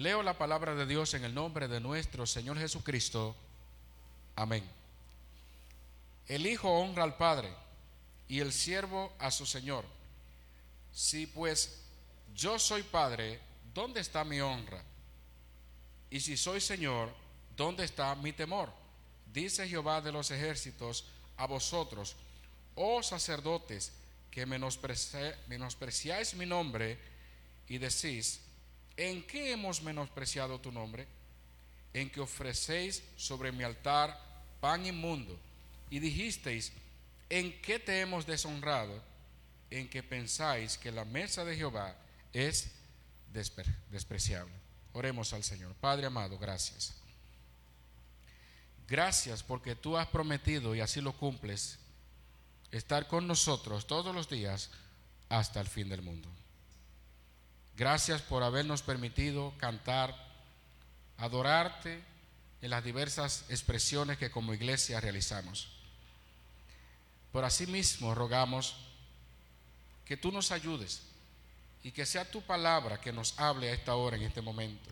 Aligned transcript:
Leo 0.00 0.22
la 0.22 0.38
palabra 0.38 0.74
de 0.74 0.86
Dios 0.86 1.12
en 1.12 1.24
el 1.24 1.34
nombre 1.34 1.68
de 1.68 1.78
nuestro 1.78 2.26
Señor 2.26 2.58
Jesucristo. 2.58 3.36
Amén. 4.34 4.64
El 6.26 6.46
Hijo 6.46 6.70
honra 6.70 7.02
al 7.02 7.18
Padre 7.18 7.52
y 8.26 8.40
el 8.40 8.50
siervo 8.50 9.12
a 9.18 9.30
su 9.30 9.44
Señor. 9.44 9.84
Si 10.90 11.26
pues 11.26 11.82
yo 12.34 12.58
soy 12.58 12.82
Padre, 12.82 13.40
¿dónde 13.74 14.00
está 14.00 14.24
mi 14.24 14.40
honra? 14.40 14.82
Y 16.08 16.20
si 16.20 16.38
soy 16.38 16.62
Señor, 16.62 17.12
¿dónde 17.54 17.84
está 17.84 18.14
mi 18.14 18.32
temor? 18.32 18.72
Dice 19.30 19.68
Jehová 19.68 20.00
de 20.00 20.12
los 20.12 20.30
ejércitos 20.30 21.04
a 21.36 21.46
vosotros, 21.46 22.16
oh 22.74 23.02
sacerdotes, 23.02 23.92
que 24.30 24.46
menospreci- 24.46 25.36
menospreciáis 25.46 26.32
mi 26.32 26.46
nombre 26.46 26.98
y 27.68 27.76
decís, 27.76 28.40
¿en 28.96 29.26
qué 29.26 29.52
hemos 29.52 29.82
menospreciado 29.82 30.60
tu 30.60 30.70
nombre? 30.72 31.06
En 31.92 32.10
que 32.10 32.20
ofrecéis 32.20 33.02
sobre 33.16 33.52
mi 33.52 33.64
altar 33.64 34.18
pan 34.60 34.86
inmundo. 34.86 35.38
Y 35.90 35.98
dijisteis, 35.98 36.72
¿en 37.28 37.60
qué 37.62 37.78
te 37.78 38.00
hemos 38.00 38.26
deshonrado? 38.26 39.02
En 39.70 39.88
que 39.88 40.02
pensáis 40.02 40.76
que 40.78 40.92
la 40.92 41.04
mesa 41.04 41.44
de 41.44 41.56
Jehová 41.56 41.96
es 42.32 42.70
despre- 43.32 43.74
despreciable. 43.90 44.52
Oremos 44.92 45.32
al 45.32 45.42
Señor. 45.44 45.74
Padre 45.74 46.06
amado, 46.06 46.38
gracias. 46.38 46.94
Gracias 48.88 49.42
porque 49.42 49.76
tú 49.76 49.96
has 49.96 50.08
prometido 50.08 50.74
y 50.74 50.80
así 50.80 51.00
lo 51.00 51.12
cumples, 51.12 51.78
estar 52.72 53.06
con 53.06 53.26
nosotros 53.26 53.86
todos 53.86 54.14
los 54.14 54.28
días 54.28 54.70
hasta 55.28 55.60
el 55.60 55.68
fin 55.68 55.88
del 55.88 56.02
mundo. 56.02 56.28
Gracias 57.76 58.22
por 58.22 58.42
habernos 58.42 58.82
permitido 58.82 59.54
cantar, 59.58 60.14
adorarte 61.16 62.02
en 62.62 62.70
las 62.70 62.84
diversas 62.84 63.44
expresiones 63.48 64.18
que 64.18 64.30
como 64.30 64.54
iglesia 64.54 65.00
realizamos. 65.00 65.68
Por 67.32 67.44
asimismo 67.44 68.14
rogamos 68.14 68.76
que 70.04 70.16
tú 70.16 70.32
nos 70.32 70.50
ayudes 70.50 71.02
y 71.82 71.92
que 71.92 72.04
sea 72.04 72.30
tu 72.30 72.42
palabra 72.42 73.00
que 73.00 73.12
nos 73.12 73.38
hable 73.38 73.70
a 73.70 73.74
esta 73.74 73.94
hora, 73.94 74.16
en 74.16 74.22
este 74.22 74.42
momento. 74.42 74.90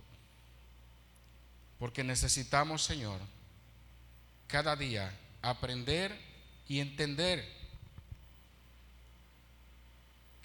Porque 1.78 2.02
necesitamos, 2.02 2.82
Señor, 2.84 3.20
cada 4.46 4.76
día 4.76 5.12
aprender 5.42 6.18
y 6.66 6.80
entender 6.80 7.57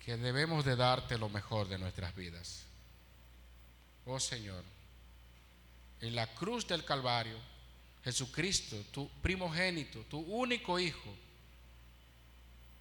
que 0.05 0.17
debemos 0.17 0.65
de 0.65 0.75
darte 0.75 1.17
lo 1.17 1.29
mejor 1.29 1.67
de 1.67 1.77
nuestras 1.77 2.15
vidas. 2.15 2.63
Oh 4.05 4.19
Señor, 4.19 4.63
en 6.01 6.15
la 6.15 6.27
cruz 6.27 6.67
del 6.67 6.83
Calvario, 6.83 7.37
Jesucristo, 8.03 8.75
tu 8.91 9.09
primogénito, 9.21 10.01
tu 10.09 10.19
único 10.19 10.77
hijo, 10.77 11.15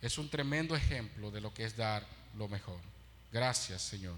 es 0.00 0.18
un 0.18 0.28
tremendo 0.28 0.74
ejemplo 0.74 1.30
de 1.30 1.40
lo 1.40 1.54
que 1.54 1.64
es 1.64 1.76
dar 1.76 2.04
lo 2.36 2.48
mejor. 2.48 2.80
Gracias, 3.30 3.82
Señor, 3.82 4.16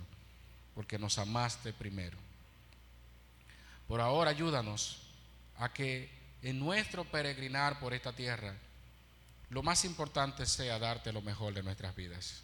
porque 0.75 0.98
nos 0.98 1.19
amaste 1.19 1.75
primero. 1.75 2.16
Por 3.86 4.00
ahora 4.00 4.31
ayúdanos 4.31 5.03
a 5.59 5.71
que 5.72 6.09
en 6.41 6.59
nuestro 6.59 7.04
peregrinar 7.04 7.78
por 7.81 7.92
esta 7.92 8.12
tierra, 8.12 8.54
lo 9.50 9.62
más 9.62 9.84
importante 9.84 10.47
sea 10.47 10.78
darte 10.78 11.12
lo 11.12 11.21
mejor 11.21 11.53
de 11.53 11.62
nuestras 11.62 11.94
vidas. 11.94 12.42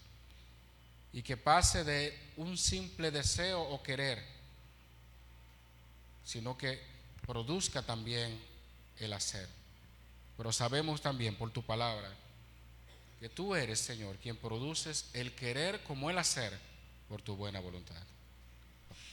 Y 1.12 1.22
que 1.22 1.36
pase 1.36 1.84
de 1.84 2.16
un 2.36 2.56
simple 2.56 3.10
deseo 3.10 3.62
o 3.62 3.82
querer, 3.82 4.24
sino 6.24 6.56
que 6.56 6.80
produzca 7.26 7.82
también 7.82 8.40
el 8.98 9.12
hacer. 9.12 9.48
Pero 10.36 10.52
sabemos 10.52 11.00
también 11.00 11.36
por 11.36 11.50
tu 11.50 11.62
palabra 11.62 12.10
que 13.18 13.28
tú 13.28 13.54
eres, 13.54 13.78
Señor, 13.78 14.16
quien 14.16 14.36
produces 14.36 15.10
el 15.12 15.34
querer 15.34 15.82
como 15.82 16.08
el 16.08 16.18
hacer 16.18 16.58
por 17.08 17.20
tu 17.20 17.36
buena 17.36 17.60
voluntad. 17.60 18.02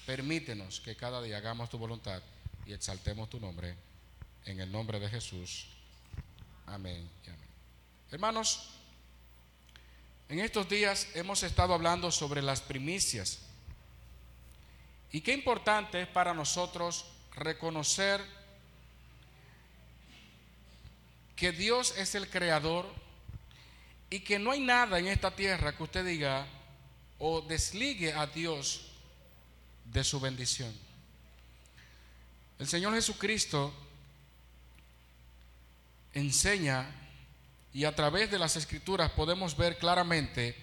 Permítenos 0.06 0.80
que 0.80 0.96
cada 0.96 1.22
día 1.22 1.38
hagamos 1.38 1.70
tu 1.70 1.78
voluntad 1.78 2.22
y 2.66 2.72
exaltemos 2.72 3.30
tu 3.30 3.40
nombre 3.40 3.76
en 4.46 4.62
el 4.62 4.72
nombre 4.72 5.00
de 5.00 5.10
Jesús. 5.10 5.68
Amén 6.68 7.10
y 7.26 7.30
amén. 7.30 7.50
Hermanos, 8.12 8.70
en 10.30 10.40
estos 10.40 10.68
días 10.68 11.08
hemos 11.14 11.44
estado 11.44 11.74
hablando 11.74 12.12
sobre 12.12 12.42
las 12.42 12.62
primicias. 12.62 13.40
Y 15.12 15.22
qué 15.22 15.34
importante 15.34 16.02
es 16.02 16.08
para 16.08 16.34
nosotros 16.34 17.06
reconocer 17.36 18.22
que 21.36 21.52
Dios 21.52 21.94
es 21.98 22.16
el 22.16 22.30
creador 22.30 22.86
y 24.10 24.20
que 24.22 24.40
no 24.40 24.52
hay 24.52 24.60
nada 24.60 25.00
en 25.00 25.08
esta 25.08 25.36
tierra 25.36 25.76
que 25.76 25.84
usted 25.84 26.06
diga 26.06 26.46
o 27.20 27.42
desligue 27.42 28.14
a 28.14 28.28
Dios 28.28 28.92
de 29.86 30.04
su 30.04 30.20
bendición. 30.20 30.74
El 32.60 32.68
Señor 32.68 32.94
Jesucristo 32.96 33.74
enseña 36.14 37.07
y 37.78 37.86
a 37.86 37.96
través 37.96 38.32
de 38.32 38.40
las 38.40 38.56
escrituras 38.56 39.12
podemos 39.12 39.56
ver 39.56 39.78
claramente 39.78 40.56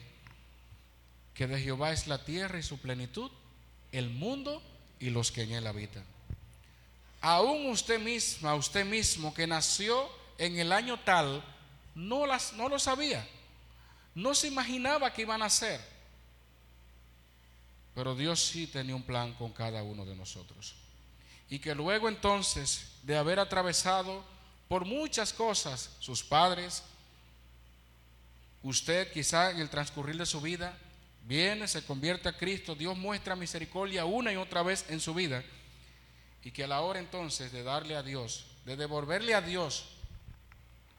que 1.33 1.47
de 1.47 1.61
Jehová 1.61 1.93
es 1.93 2.09
la 2.09 2.25
tierra 2.25 2.59
y 2.59 2.63
su 2.65 2.79
plenitud, 2.79 3.31
el 3.93 4.11
mundo 4.11 4.61
y 4.99 5.11
los 5.11 5.31
que 5.31 5.43
en 5.43 5.53
él 5.53 5.69
habitan. 5.69 6.05
Aún 7.21 7.71
usted 7.71 8.01
misma, 8.01 8.57
usted 8.57 8.85
mismo 8.85 9.33
que 9.33 9.47
nació 9.47 10.11
en 10.39 10.59
el 10.59 10.73
año 10.73 10.99
tal, 11.05 11.45
no, 11.95 12.27
las, 12.27 12.55
no 12.55 12.69
lo 12.69 12.81
sabía. 12.81 13.25
No 14.17 14.35
se 14.35 14.49
imaginaba 14.49 15.13
que 15.13 15.23
iban 15.23 15.43
a 15.43 15.51
ser. 15.51 15.81
Pero 17.95 18.17
Dios 18.17 18.43
sí 18.43 18.67
tenía 18.67 18.97
un 18.97 19.05
plan 19.05 19.35
con 19.35 19.53
cada 19.53 19.85
uno 19.85 20.05
de 20.05 20.17
nosotros. 20.17 20.75
Y 21.49 21.61
que 21.61 21.77
luego 21.77 22.09
entonces 22.09 22.89
de 23.05 23.17
haber 23.17 23.39
atravesado 23.39 24.25
por 24.67 24.85
muchas 24.85 25.33
cosas, 25.33 25.91
sus 26.01 26.25
padres, 26.25 26.83
usted 28.65 29.13
quizá 29.13 29.51
en 29.51 29.61
el 29.61 29.71
transcurrir 29.71 30.17
de 30.17 30.27
su 30.27 30.41
vida, 30.41 30.77
viene, 31.23 31.69
se 31.69 31.85
convierte 31.85 32.29
a 32.29 32.37
Cristo, 32.37 32.75
Dios 32.75 32.97
muestra 32.97 33.37
misericordia 33.37 34.07
una 34.07 34.33
y 34.33 34.37
otra 34.37 34.63
vez 34.63 34.87
en 34.89 35.01
su 35.01 35.15
vida. 35.15 35.45
Y 36.43 36.51
que 36.51 36.65
a 36.65 36.67
la 36.67 36.81
hora 36.81 36.99
entonces 36.99 37.53
de 37.53 37.63
darle 37.63 37.95
a 37.95 38.03
Dios, 38.03 38.47
de 38.65 38.77
devolverle 38.77 39.35
a 39.35 39.41
Dios 39.41 39.85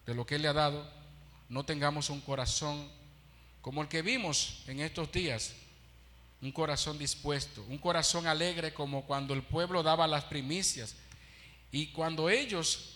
de 0.05 0.13
lo 0.13 0.25
que 0.25 0.35
Él 0.35 0.43
le 0.43 0.47
ha 0.47 0.53
dado, 0.53 0.89
no 1.49 1.65
tengamos 1.65 2.09
un 2.09 2.21
corazón 2.21 2.89
como 3.61 3.81
el 3.81 3.87
que 3.87 4.03
vimos 4.03 4.63
en 4.67 4.79
estos 4.79 5.11
días, 5.11 5.53
un 6.41 6.51
corazón 6.51 6.99
dispuesto, 6.99 7.63
un 7.67 7.79
corazón 7.79 8.27
alegre 8.27 8.73
como 8.73 9.05
cuando 9.05 9.33
el 9.33 9.41
pueblo 9.41 9.81
daba 9.81 10.07
las 10.07 10.25
primicias 10.25 10.95
y 11.71 11.87
cuando 11.87 12.29
ellos 12.29 12.94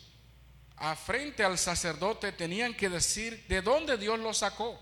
a 0.80 0.96
frente 0.96 1.44
al 1.44 1.58
sacerdote 1.58 2.32
tenían 2.32 2.74
que 2.74 2.90
decir 2.90 3.46
de 3.48 3.62
dónde 3.62 3.98
Dios 3.98 4.18
los 4.20 4.38
sacó. 4.38 4.80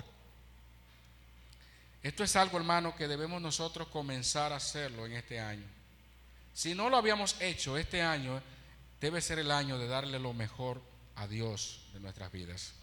Esto 2.04 2.24
es 2.24 2.36
algo, 2.36 2.58
hermano, 2.58 2.96
que 2.96 3.08
debemos 3.08 3.42
nosotros 3.42 3.88
comenzar 3.88 4.54
a 4.54 4.58
hacerlo 4.58 5.06
en 5.06 5.14
este 5.14 5.40
año. 5.40 5.66
Si 6.54 6.76
no 6.76 6.90
lo 6.90 6.98
habíamos 6.98 7.36
hecho 7.42 7.78
este 7.78 8.02
año, 8.02 8.42
debe 9.02 9.22
ser 9.22 9.40
el 9.40 9.52
año 9.52 9.78
de 9.78 9.88
darle 9.88 10.20
lo 10.20 10.34
mejor 10.34 10.82
a 11.16 11.28
Dios 11.28 11.82
de 11.94 12.00
nuestras 12.00 12.32
vidas. 12.32 12.74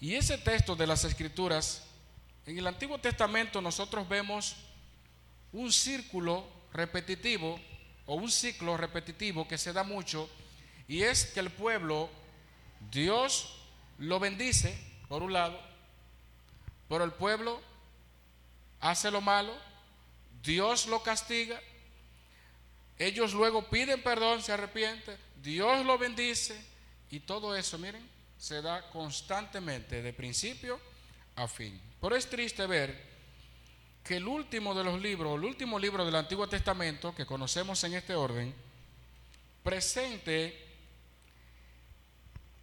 Y 0.00 0.16
ese 0.16 0.38
texto 0.38 0.74
de 0.74 0.88
las 0.88 1.04
Escrituras, 1.04 1.84
en 2.46 2.58
el 2.58 2.66
Antiguo 2.66 2.98
Testamento 2.98 3.60
nosotros 3.60 4.08
vemos 4.08 4.56
un 5.52 5.72
círculo 5.72 6.44
repetitivo 6.72 7.60
o 8.06 8.16
un 8.16 8.30
ciclo 8.30 8.76
repetitivo 8.76 9.46
que 9.46 9.58
se 9.58 9.72
da 9.72 9.84
mucho 9.84 10.28
y 10.92 11.04
es 11.04 11.24
que 11.24 11.40
el 11.40 11.48
pueblo, 11.48 12.10
Dios 12.90 13.56
lo 13.96 14.20
bendice, 14.20 14.78
por 15.08 15.22
un 15.22 15.32
lado, 15.32 15.58
pero 16.86 17.02
el 17.04 17.12
pueblo 17.12 17.62
hace 18.78 19.10
lo 19.10 19.22
malo, 19.22 19.56
Dios 20.42 20.86
lo 20.88 21.02
castiga, 21.02 21.58
ellos 22.98 23.32
luego 23.32 23.70
piden 23.70 24.02
perdón, 24.02 24.42
se 24.42 24.52
arrepienten, 24.52 25.16
Dios 25.42 25.82
lo 25.86 25.96
bendice 25.96 26.62
y 27.10 27.20
todo 27.20 27.56
eso, 27.56 27.78
miren, 27.78 28.06
se 28.36 28.60
da 28.60 28.90
constantemente 28.90 30.02
de 30.02 30.12
principio 30.12 30.78
a 31.36 31.48
fin. 31.48 31.80
Pero 32.02 32.16
es 32.16 32.28
triste 32.28 32.66
ver 32.66 33.02
que 34.04 34.16
el 34.16 34.26
último 34.26 34.74
de 34.74 34.84
los 34.84 35.00
libros, 35.00 35.38
el 35.38 35.44
último 35.44 35.78
libro 35.78 36.04
del 36.04 36.16
Antiguo 36.16 36.46
Testamento 36.50 37.14
que 37.14 37.24
conocemos 37.24 37.82
en 37.84 37.94
este 37.94 38.14
orden, 38.14 38.54
presente 39.62 40.71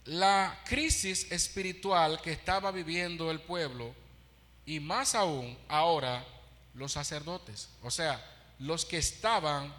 la 0.05 0.59
crisis 0.65 1.31
espiritual 1.31 2.21
que 2.21 2.31
estaba 2.31 2.71
viviendo 2.71 3.31
el 3.31 3.39
pueblo 3.39 3.93
y 4.65 4.79
más 4.79 5.15
aún 5.15 5.57
ahora 5.67 6.25
los 6.73 6.93
sacerdotes, 6.93 7.69
o 7.83 7.91
sea, 7.91 8.23
los 8.59 8.85
que 8.85 8.97
estaban 8.97 9.73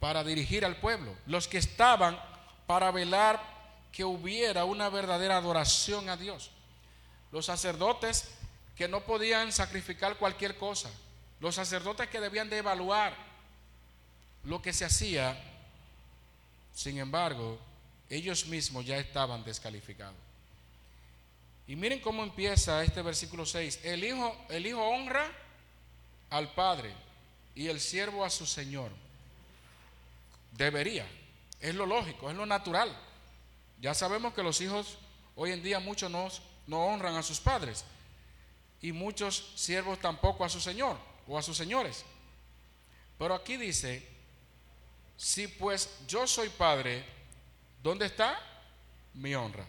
para 0.00 0.24
dirigir 0.24 0.64
al 0.64 0.76
pueblo, 0.76 1.14
los 1.26 1.48
que 1.48 1.58
estaban 1.58 2.20
para 2.66 2.90
velar 2.90 3.40
que 3.92 4.04
hubiera 4.04 4.64
una 4.64 4.88
verdadera 4.88 5.36
adoración 5.36 6.08
a 6.08 6.16
Dios. 6.16 6.50
Los 7.30 7.46
sacerdotes 7.46 8.28
que 8.76 8.88
no 8.88 9.00
podían 9.02 9.52
sacrificar 9.52 10.16
cualquier 10.16 10.56
cosa, 10.56 10.90
los 11.40 11.54
sacerdotes 11.54 12.08
que 12.08 12.20
debían 12.20 12.50
de 12.50 12.58
evaluar 12.58 13.14
lo 14.44 14.60
que 14.60 14.72
se 14.72 14.84
hacía, 14.84 15.40
sin 16.74 16.98
embargo, 16.98 17.58
ellos 18.10 18.46
mismos 18.46 18.84
ya 18.84 18.98
estaban 18.98 19.44
descalificados. 19.44 20.16
Y 21.66 21.76
miren 21.76 22.00
cómo 22.00 22.22
empieza 22.22 22.84
este 22.84 23.00
versículo 23.02 23.46
6. 23.46 23.80
El 23.84 24.04
hijo, 24.04 24.36
el 24.50 24.66
hijo 24.66 24.82
honra 24.82 25.30
al 26.30 26.52
padre 26.52 26.92
y 27.54 27.68
el 27.68 27.80
siervo 27.80 28.24
a 28.24 28.30
su 28.30 28.46
señor. 28.46 28.90
Debería. 30.52 31.06
Es 31.60 31.74
lo 31.74 31.86
lógico, 31.86 32.30
es 32.30 32.36
lo 32.36 32.44
natural. 32.44 32.94
Ya 33.80 33.94
sabemos 33.94 34.34
que 34.34 34.42
los 34.42 34.60
hijos 34.60 34.98
hoy 35.36 35.52
en 35.52 35.62
día 35.62 35.80
muchos 35.80 36.10
no, 36.10 36.28
no 36.66 36.84
honran 36.84 37.16
a 37.16 37.22
sus 37.22 37.40
padres 37.40 37.84
y 38.82 38.92
muchos 38.92 39.52
siervos 39.54 39.98
tampoco 39.98 40.44
a 40.44 40.48
su 40.50 40.60
señor 40.60 40.98
o 41.26 41.38
a 41.38 41.42
sus 41.42 41.56
señores. 41.56 42.04
Pero 43.18 43.34
aquí 43.34 43.56
dice, 43.56 44.06
si 45.16 45.48
pues 45.48 45.88
yo 46.06 46.26
soy 46.26 46.50
padre, 46.50 47.04
¿dónde 47.84 48.06
está 48.06 48.40
mi 49.12 49.34
honra? 49.34 49.64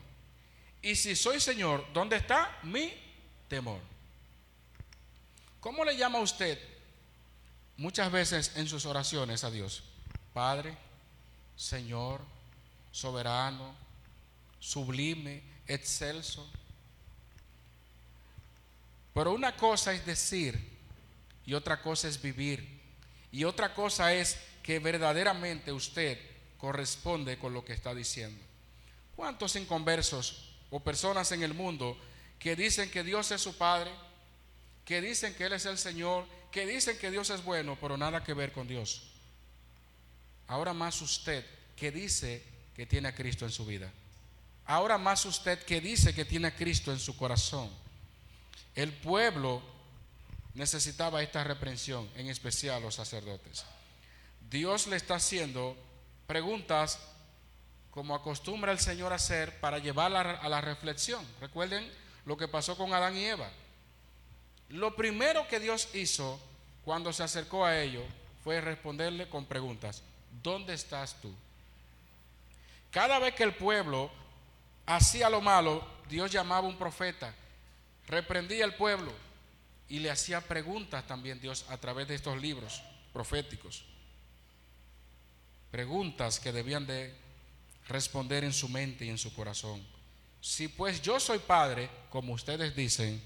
Y 0.82 0.96
si 0.96 1.16
soy 1.16 1.40
señor, 1.40 1.86
¿dónde 1.94 2.16
está 2.16 2.58
mi 2.64 2.94
temor? 3.50 3.82
¿Cómo 5.60 5.84
le 5.84 5.98
llama 5.98 6.20
usted 6.20 6.58
muchas 7.78 8.12
veces 8.12 8.54
en 8.56 8.68
sus 8.68 8.86
oraciones 8.86 9.44
a 9.44 9.52
Dios? 9.52 9.84
Padre, 10.34 10.78
Señor, 11.58 12.22
soberano, 12.92 13.76
sublime, 14.60 15.42
excelso. 15.68 16.50
Pero 19.14 19.34
una 19.34 19.56
cosa 19.56 19.94
es 19.94 20.06
decir 20.06 20.58
y 21.46 21.54
otra 21.54 21.82
cosa 21.82 22.08
es 22.08 22.22
vivir. 22.22 22.82
Y 23.32 23.44
otra 23.44 23.74
cosa 23.74 24.14
es 24.14 24.38
que 24.64 24.80
verdaderamente 24.80 25.72
usted 25.72 26.35
corresponde 26.58 27.38
con 27.38 27.54
lo 27.54 27.64
que 27.64 27.74
está 27.74 27.94
diciendo. 27.94 28.44
¿Cuántos 29.16 29.56
inconversos 29.56 30.52
o 30.70 30.80
personas 30.80 31.32
en 31.32 31.44
el 31.44 31.54
mundo 31.54 31.98
que 32.40 32.56
dicen 32.56 32.90
que 32.92 33.04
Dios 33.04 33.32
es 33.32 33.42
su 33.42 33.58
Padre, 33.58 33.92
que 34.84 35.02
dicen 35.02 35.34
que 35.36 35.46
Él 35.46 35.54
es 35.54 35.66
el 35.66 35.78
Señor, 35.78 36.26
que 36.52 36.66
dicen 36.66 36.98
que 36.98 37.12
Dios 37.12 37.30
es 37.30 37.44
bueno, 37.44 37.78
pero 37.80 37.98
nada 37.98 38.24
que 38.24 38.34
ver 38.34 38.52
con 38.52 38.68
Dios? 38.68 39.04
Ahora 40.48 40.74
más 40.74 41.02
usted 41.02 41.46
que 41.76 41.92
dice 41.92 42.44
que 42.76 42.86
tiene 42.86 43.10
a 43.10 43.16
Cristo 43.16 43.46
en 43.46 43.52
su 43.52 43.66
vida. 43.66 43.92
Ahora 44.66 44.98
más 44.98 45.26
usted 45.26 45.64
que 45.64 45.82
dice 45.82 46.14
que 46.14 46.26
tiene 46.26 46.48
a 46.48 46.56
Cristo 46.56 46.92
en 46.92 47.00
su 47.00 47.16
corazón. 47.16 47.70
El 48.76 48.92
pueblo 48.92 49.62
necesitaba 50.56 51.22
esta 51.22 51.44
reprensión, 51.44 52.10
en 52.16 52.30
especial 52.30 52.82
los 52.82 52.96
sacerdotes. 52.96 53.66
Dios 54.50 54.88
le 54.88 54.96
está 54.96 55.16
haciendo 55.16 55.78
preguntas 56.28 57.00
como 57.92 58.16
acostumbra 58.16 58.72
el 58.72 58.80
Señor 58.80 59.14
hacer 59.14 59.60
para 59.60 59.80
llevarla 59.80 60.22
a 60.22 60.50
la 60.50 60.62
reflexión. 60.62 61.26
Recuerden 61.40 61.90
lo 62.26 62.36
que 62.38 62.48
pasó 62.48 62.78
con 62.78 62.94
Adán 62.94 63.16
y 63.16 63.26
Eva. 63.26 63.50
Lo 64.70 64.96
primero 64.96 65.48
que 65.48 65.60
Dios 65.60 65.90
hizo 65.94 66.40
cuando 66.84 67.14
se 67.14 67.24
acercó 67.24 67.66
a 67.66 67.80
ellos 67.80 68.04
fue 68.44 68.62
responderle 68.62 69.30
con 69.30 69.46
preguntas. 69.46 70.04
¿Dónde 70.44 70.74
estás 70.74 71.20
tú? 71.22 71.34
Cada 72.92 73.20
vez 73.20 73.36
que 73.36 73.44
el 73.44 73.54
pueblo 73.54 74.12
hacía 74.86 75.30
lo 75.30 75.42
malo, 75.42 75.86
Dios 76.10 76.32
llamaba 76.32 76.68
a 76.68 76.70
un 76.70 76.78
profeta 76.78 77.34
reprendía 78.08 78.66
al 78.66 78.76
pueblo 78.76 79.12
y 79.88 80.00
le 80.00 80.12
hacía 80.12 80.42
preguntas 80.42 81.06
también 81.08 81.40
Dios 81.40 81.66
a 81.70 81.78
través 81.78 82.08
de 82.08 82.16
estos 82.16 82.42
libros 82.42 82.82
proféticos. 83.14 83.86
Preguntas 85.72 86.40
que 86.40 86.52
debían 86.52 86.86
de 86.88 87.14
responder 87.88 88.44
en 88.44 88.54
su 88.54 88.70
mente 88.70 89.06
y 89.06 89.10
en 89.10 89.18
su 89.18 89.34
corazón. 89.34 89.86
Si 90.42 90.68
pues 90.68 91.02
yo 91.02 91.20
soy 91.20 91.40
padre, 91.40 91.90
como 92.10 92.34
ustedes 92.34 92.76
dicen, 92.76 93.22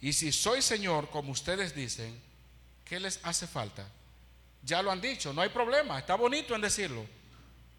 y 0.00 0.12
si 0.12 0.32
soy 0.32 0.62
Señor, 0.62 1.10
como 1.10 1.32
ustedes 1.32 1.74
dicen, 1.74 2.20
¿qué 2.84 3.00
les 3.00 3.18
hace 3.24 3.46
falta? 3.46 3.86
Ya 4.62 4.82
lo 4.82 4.90
han 4.90 5.00
dicho, 5.00 5.32
no 5.32 5.42
hay 5.42 5.48
problema, 5.48 5.98
está 5.98 6.14
bonito 6.14 6.54
en 6.54 6.60
decirlo, 6.60 7.06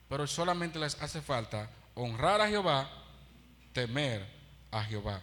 pero 0.09 0.25
solamente 0.27 0.79
les 0.79 0.95
hace 1.01 1.21
falta 1.21 1.69
honrar 1.95 2.41
a 2.41 2.47
Jehová, 2.47 2.89
temer 3.73 4.25
a 4.71 4.83
Jehová. 4.83 5.21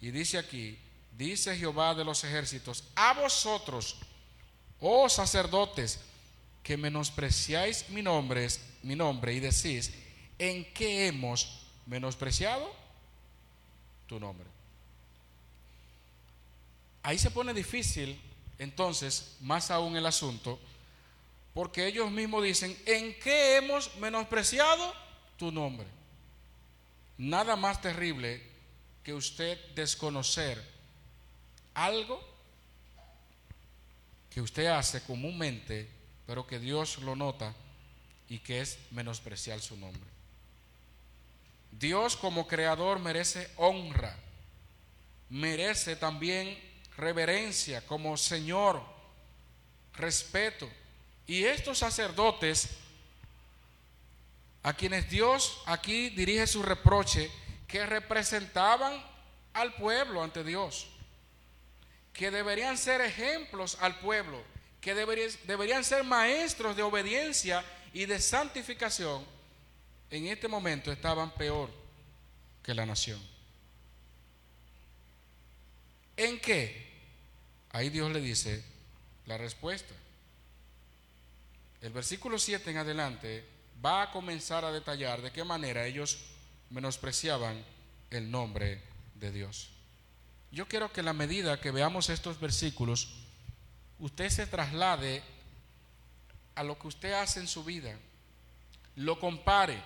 Y 0.00 0.10
dice 0.10 0.38
aquí, 0.38 0.78
dice 1.16 1.56
Jehová 1.56 1.94
de 1.94 2.04
los 2.04 2.24
ejércitos, 2.24 2.84
a 2.94 3.14
vosotros, 3.14 3.96
oh 4.80 5.08
sacerdotes, 5.08 6.00
que 6.62 6.76
menospreciáis 6.76 7.88
mi 7.90 8.02
nombre, 8.02 8.46
mi 8.82 8.94
nombre 8.94 9.32
y 9.34 9.40
decís, 9.40 9.92
¿en 10.38 10.64
qué 10.72 11.06
hemos 11.06 11.66
menospreciado 11.86 12.74
tu 14.06 14.20
nombre? 14.20 14.46
Ahí 17.02 17.18
se 17.18 17.30
pone 17.30 17.54
difícil 17.54 18.20
entonces, 18.60 19.36
más 19.40 19.70
aún 19.70 19.96
el 19.96 20.04
asunto, 20.04 20.60
porque 21.54 21.86
ellos 21.86 22.10
mismos 22.10 22.44
dicen, 22.44 22.76
¿en 22.84 23.18
qué 23.18 23.56
hemos 23.56 23.96
menospreciado 23.96 24.92
tu 25.38 25.50
nombre? 25.50 25.86
Nada 27.16 27.56
más 27.56 27.80
terrible 27.80 28.42
que 29.02 29.14
usted 29.14 29.58
desconocer 29.74 30.62
algo 31.72 32.22
que 34.28 34.42
usted 34.42 34.66
hace 34.66 35.02
comúnmente, 35.04 35.88
pero 36.30 36.46
que 36.46 36.60
Dios 36.60 36.98
lo 36.98 37.16
nota 37.16 37.52
y 38.28 38.38
que 38.38 38.60
es 38.60 38.78
menospreciar 38.92 39.60
su 39.60 39.76
nombre. 39.76 40.08
Dios 41.72 42.16
como 42.16 42.46
creador 42.46 43.00
merece 43.00 43.50
honra, 43.56 44.16
merece 45.28 45.96
también 45.96 46.56
reverencia 46.96 47.84
como 47.84 48.16
Señor, 48.16 48.80
respeto. 49.96 50.70
Y 51.26 51.42
estos 51.46 51.78
sacerdotes, 51.78 52.68
a 54.62 54.72
quienes 54.72 55.10
Dios 55.10 55.60
aquí 55.66 56.10
dirige 56.10 56.46
su 56.46 56.62
reproche, 56.62 57.28
que 57.66 57.84
representaban 57.86 59.04
al 59.52 59.74
pueblo 59.74 60.22
ante 60.22 60.44
Dios, 60.44 60.86
que 62.12 62.30
deberían 62.30 62.78
ser 62.78 63.00
ejemplos 63.00 63.76
al 63.80 63.98
pueblo, 63.98 64.40
que 64.80 64.94
deberían, 64.94 65.84
ser 65.84 66.04
maestros 66.04 66.76
de 66.76 66.82
obediencia 66.82 67.64
y 67.92 68.06
de 68.06 68.20
santificación, 68.20 69.24
en 70.10 70.26
este 70.26 70.48
momento 70.48 70.90
estaban 70.90 71.30
peor 71.32 71.70
que 72.62 72.74
la 72.74 72.86
nación. 72.86 73.20
¿En 76.16 76.40
qué? 76.40 76.88
Ahí 77.70 77.88
Dios 77.90 78.10
le 78.10 78.20
dice 78.20 78.64
la 79.26 79.38
respuesta. 79.38 79.94
El 81.80 81.92
versículo 81.92 82.38
7 82.38 82.70
en 82.70 82.78
adelante 82.78 83.44
va 83.84 84.02
a 84.02 84.10
comenzar 84.10 84.64
a 84.64 84.72
detallar 84.72 85.22
de 85.22 85.30
qué 85.30 85.44
manera 85.44 85.86
ellos 85.86 86.18
menospreciaban 86.70 87.64
el 88.10 88.30
nombre 88.30 88.82
de 89.14 89.30
Dios. 89.30 89.70
Yo 90.52 90.66
quiero 90.66 90.92
que 90.92 91.02
la 91.02 91.12
medida 91.12 91.60
que 91.60 91.70
veamos 91.70 92.10
estos 92.10 92.40
versículos, 92.40 93.14
usted 94.00 94.28
se 94.30 94.46
traslade 94.46 95.22
a 96.54 96.62
lo 96.62 96.78
que 96.78 96.88
usted 96.88 97.12
hace 97.12 97.40
en 97.40 97.48
su 97.48 97.64
vida, 97.64 97.96
lo 98.96 99.18
compare. 99.20 99.80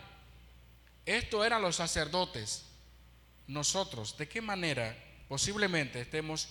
Esto 1.07 1.45
eran 1.45 1.63
los 1.63 1.77
sacerdotes. 1.77 2.65
Nosotros, 3.47 4.17
¿de 4.17 4.29
qué 4.29 4.41
manera 4.41 4.97
posiblemente 5.29 6.01
estemos 6.01 6.49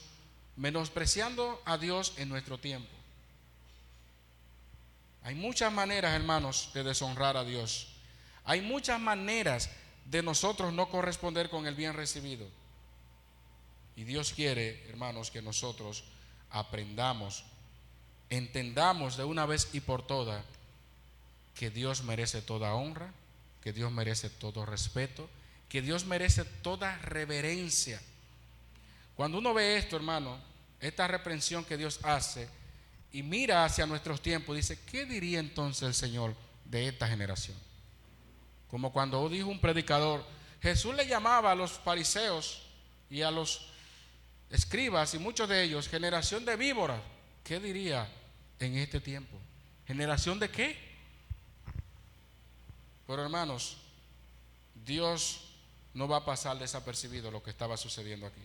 menospreciando 0.55 1.62
a 1.65 1.77
Dios 1.77 2.13
en 2.17 2.29
nuestro 2.29 2.60
tiempo? 2.60 2.89
Hay 5.24 5.36
muchas 5.36 5.72
maneras, 5.72 6.13
hermanos, 6.13 6.70
de 6.74 6.84
deshonrar 6.84 7.38
a 7.38 7.46
Dios. 7.46 7.88
Hay 8.43 8.62
muchas 8.62 9.00
maneras 9.00 9.70
de 10.05 10.22
nosotros 10.22 10.74
no 10.74 10.89
corresponder 10.89 11.50
con 11.50 11.65
el 11.65 11.75
bien 11.75 11.93
recibido. 11.93 12.46
Y 13.96 14.03
Dios 14.03 14.34
quiere, 14.34 14.88
hermanos, 14.89 15.32
que 15.32 15.41
nosotros 15.41 16.03
aprendamos, 16.50 17.46
entendamos 18.38 19.18
de 19.18 19.24
una 19.24 19.46
vez 19.46 19.70
y 19.74 19.80
por 19.80 20.06
todas 20.06 20.44
que 21.56 21.70
Dios 21.70 22.04
merece 22.04 22.42
toda 22.42 22.74
honra, 22.74 23.13
que 23.62 23.74
Dios 23.74 23.92
merece 23.92 24.30
todo 24.30 24.66
respeto, 24.66 25.30
que 25.70 25.82
Dios 25.82 26.06
merece 26.06 26.44
toda 26.44 26.98
reverencia. 27.00 28.02
Cuando 29.16 29.38
uno 29.38 29.54
ve 29.54 29.78
esto, 29.78 29.96
hermano, 29.96 30.38
esta 30.80 31.08
reprensión 31.08 31.63
que 31.63 31.78
Dios 31.78 32.00
hace, 32.04 32.50
y 33.12 33.22
mira 33.22 33.63
hacia 33.63 33.86
nuestros 33.86 34.22
tiempos, 34.22 34.56
dice, 34.56 34.80
¿qué 34.92 35.06
diría 35.06 35.40
entonces 35.40 35.84
el 35.84 35.94
Señor 35.94 36.36
de 36.66 36.88
esta 36.88 37.08
generación? 37.08 37.56
Como 38.70 38.92
cuando 38.92 39.30
dijo 39.30 39.50
un 39.50 39.60
predicador, 39.60 40.25
Jesús 40.62 40.96
le 40.96 41.06
llamaba 41.06 41.52
a 41.52 41.56
los 41.56 41.74
fariseos 41.74 42.63
y 43.10 43.22
a 43.22 43.30
los 43.30 43.68
escribas 44.50 45.13
y 45.13 45.20
muchos 45.20 45.48
de 45.48 45.63
ellos, 45.63 45.88
generación 45.88 46.44
de 46.44 46.56
víboras. 46.56 47.00
¿Qué 47.44 47.60
diría 47.60 48.10
en 48.65 48.77
este 48.77 49.00
tiempo? 49.00 49.38
¿Generación 49.88 50.39
de 50.39 50.50
qué? 50.50 50.77
Pero 53.05 53.22
hermanos, 53.22 53.77
Dios 54.86 55.41
no 55.93 56.08
va 56.08 56.17
a 56.17 56.25
pasar 56.25 56.58
desapercibido 56.58 57.29
lo 57.29 57.43
que 57.43 57.51
estaba 57.51 57.77
sucediendo 57.77 58.27
aquí. 58.27 58.41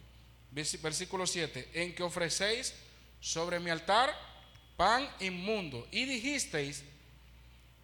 Versículo 0.50 1.26
7, 1.26 1.70
en 1.74 1.94
que 1.94 2.02
ofrecéis 2.02 2.74
sobre 3.20 3.60
mi 3.60 3.70
altar 3.70 4.14
pan 4.76 5.08
inmundo. 5.20 5.86
Y 5.90 6.04
dijisteis, 6.04 6.84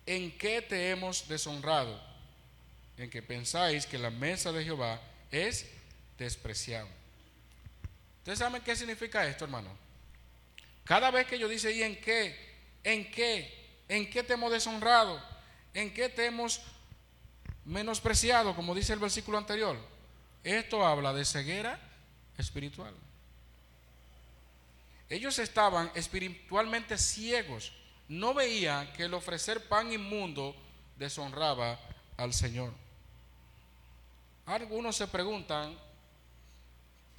¿en 0.06 0.36
qué 0.38 0.62
te 0.62 0.90
hemos 0.90 1.28
deshonrado? 1.28 2.00
En 2.96 3.10
que 3.10 3.22
pensáis 3.22 3.86
que 3.86 3.98
la 3.98 4.10
mesa 4.10 4.52
de 4.52 4.64
Jehová 4.64 5.00
es 5.30 5.66
despreciable. 6.18 6.92
¿Ustedes 8.18 8.38
saben 8.38 8.62
qué 8.62 8.76
significa 8.76 9.26
esto, 9.26 9.44
hermano? 9.44 9.83
Cada 10.84 11.10
vez 11.10 11.26
que 11.26 11.38
yo 11.38 11.48
dice, 11.48 11.72
¿y 11.72 11.82
en 11.82 12.00
qué? 12.00 12.36
¿En 12.84 13.10
qué? 13.10 13.82
¿En 13.88 14.08
qué 14.10 14.22
te 14.22 14.34
hemos 14.34 14.52
deshonrado? 14.52 15.20
¿En 15.72 15.92
qué 15.92 16.08
te 16.08 16.26
hemos 16.26 16.60
menospreciado? 17.64 18.54
Como 18.54 18.74
dice 18.74 18.92
el 18.92 18.98
versículo 18.98 19.38
anterior. 19.38 19.78
Esto 20.42 20.86
habla 20.86 21.12
de 21.14 21.24
ceguera 21.24 21.80
espiritual. 22.36 22.94
Ellos 25.08 25.38
estaban 25.38 25.90
espiritualmente 25.94 26.98
ciegos. 26.98 27.72
No 28.08 28.34
veían 28.34 28.92
que 28.92 29.04
el 29.04 29.14
ofrecer 29.14 29.66
pan 29.68 29.92
inmundo 29.92 30.54
deshonraba 30.96 31.78
al 32.18 32.34
Señor. 32.34 32.72
Algunos 34.46 34.96
se 34.96 35.06
preguntan, 35.08 35.76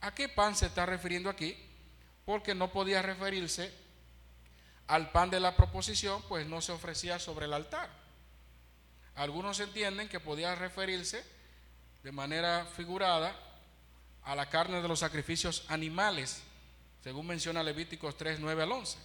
¿a 0.01 0.13
qué 0.13 0.29
pan 0.29 0.55
se 0.55 0.67
está 0.67 0.86
refiriendo 0.86 1.29
aquí? 1.29 1.57
Porque 2.25 2.55
no 2.55 2.72
podía 2.72 3.01
referirse 3.01 3.72
al 4.88 5.12
pan 5.12 5.29
de 5.29 5.39
la 5.39 5.55
proposición, 5.55 6.22
pues 6.27 6.46
no 6.48 6.62
se 6.62 6.72
ofrecía 6.72 7.20
sobre 7.20 7.46
el 7.46 7.53
altar. 7.53 7.89
Algunos 9.15 9.60
entienden 9.60 10.10
que 10.10 10.20
podía 10.20 10.55
referirse 10.55 11.24
de 12.03 12.12
manera 12.12 12.65
figurada 12.75 13.36
a 14.24 14.36
la 14.36 14.50
carne 14.50 14.82
de 14.82 14.88
los 14.88 15.00
sacrificios 15.00 15.65
animales 15.70 16.44
según 17.05 17.27
menciona 17.27 17.62
Levíticos 17.62 18.17
3, 18.17 18.39
9 18.39 18.63
al 18.63 18.72
11. 18.72 18.98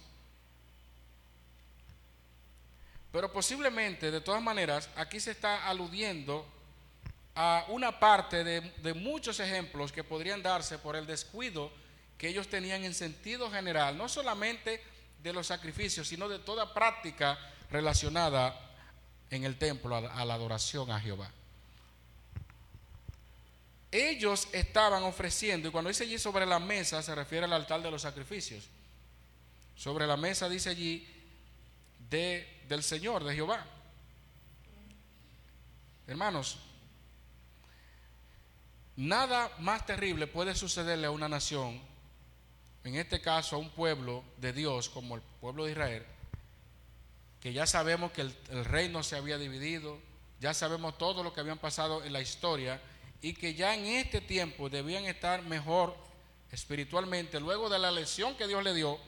Pero 3.11 3.31
posiblemente, 3.31 4.09
de 4.09 4.21
todas 4.21 4.41
maneras, 4.41 4.89
aquí 4.95 5.19
se 5.19 5.29
está 5.29 5.67
aludiendo 5.67 6.43
a 7.35 7.63
una 7.67 7.99
parte 7.99 8.43
de, 8.43 8.61
de, 8.61 8.95
muchos 8.95 9.39
ejemplos 9.39 9.91
que 9.91 10.03
podrían 10.03 10.41
darse 10.41 10.79
por 10.79 10.95
el 10.95 11.05
descuido 11.05 11.71
que 12.21 12.27
ellos 12.27 12.49
tenían 12.49 12.85
en 12.85 12.93
sentido 12.93 13.49
general, 13.49 13.97
no 13.97 14.07
solamente 14.07 14.79
de 15.23 15.33
los 15.33 15.47
sacrificios, 15.47 16.07
sino 16.07 16.29
de 16.29 16.37
toda 16.37 16.71
práctica 16.71 17.35
relacionada 17.71 18.55
en 19.31 19.43
el 19.43 19.57
templo 19.57 19.95
a, 19.95 20.23
la 20.23 20.33
adoración 20.35 20.91
a 20.91 20.99
Jehová 20.99 21.31
ellos 23.91 24.47
estaban 24.53 25.01
ofreciendo, 25.01 25.67
y 25.67 25.71
cuando 25.71 25.89
dice 25.89 26.03
allí 26.03 26.19
sobre 26.19 26.45
la 26.45 26.59
mesa, 26.59 27.01
se 27.01 27.13
refiere 27.15 27.45
al 27.45 27.53
altar 27.53 27.81
de 27.81 27.89
los 27.91 28.03
sacrificios. 28.03 28.69
Sobre 29.75 30.05
la 30.07 30.15
mesa 30.15 30.47
dice 30.47 30.69
allí 30.69 31.05
de, 32.09 32.61
del 32.69 32.83
Señor, 32.83 33.23
de 33.23 33.33
Jehová. 33.33 33.65
Hermanos, 36.07 36.59
nada 38.95 39.51
más 39.59 39.85
terrible 39.85 40.27
puede 40.27 40.55
sucederle 40.55 41.07
a 41.07 41.11
una 41.11 41.27
nación, 41.27 41.90
en 42.83 42.95
este 42.95 43.21
caso 43.21 43.55
a 43.55 43.59
un 43.59 43.69
pueblo 43.69 44.23
de 44.37 44.53
Dios 44.53 44.89
como 44.89 45.15
el 45.15 45.21
pueblo 45.39 45.65
de 45.65 45.71
Israel, 45.71 46.05
que 47.39 47.53
ya 47.53 47.65
sabemos 47.65 48.11
que 48.11 48.21
el, 48.21 48.65
reino 48.65 49.03
se 49.03 49.15
había 49.15 49.37
dividido, 49.37 49.99
ya 50.39 50.53
sabemos 50.53 50.97
todo 50.97 51.23
lo 51.23 51.33
que 51.33 51.39
habían 51.39 51.57
pasado 51.57 52.03
en 52.03 52.13
la 52.13 52.21
historia, 52.21 52.81
y 53.21 53.33
que 53.33 53.53
ya 53.53 53.75
en 53.75 53.85
este 53.85 54.19
tiempo 54.21 54.69
debían 54.69 55.05
estar 55.05 55.43
mejor 55.43 55.95
espiritualmente, 56.51 57.39
luego 57.39 57.69
de 57.69 57.79
la 57.79 57.91
lección 57.91 58.35
que 58.35 58.47
Dios 58.47 58.63
le 58.63 58.73
dio, 58.73 58.99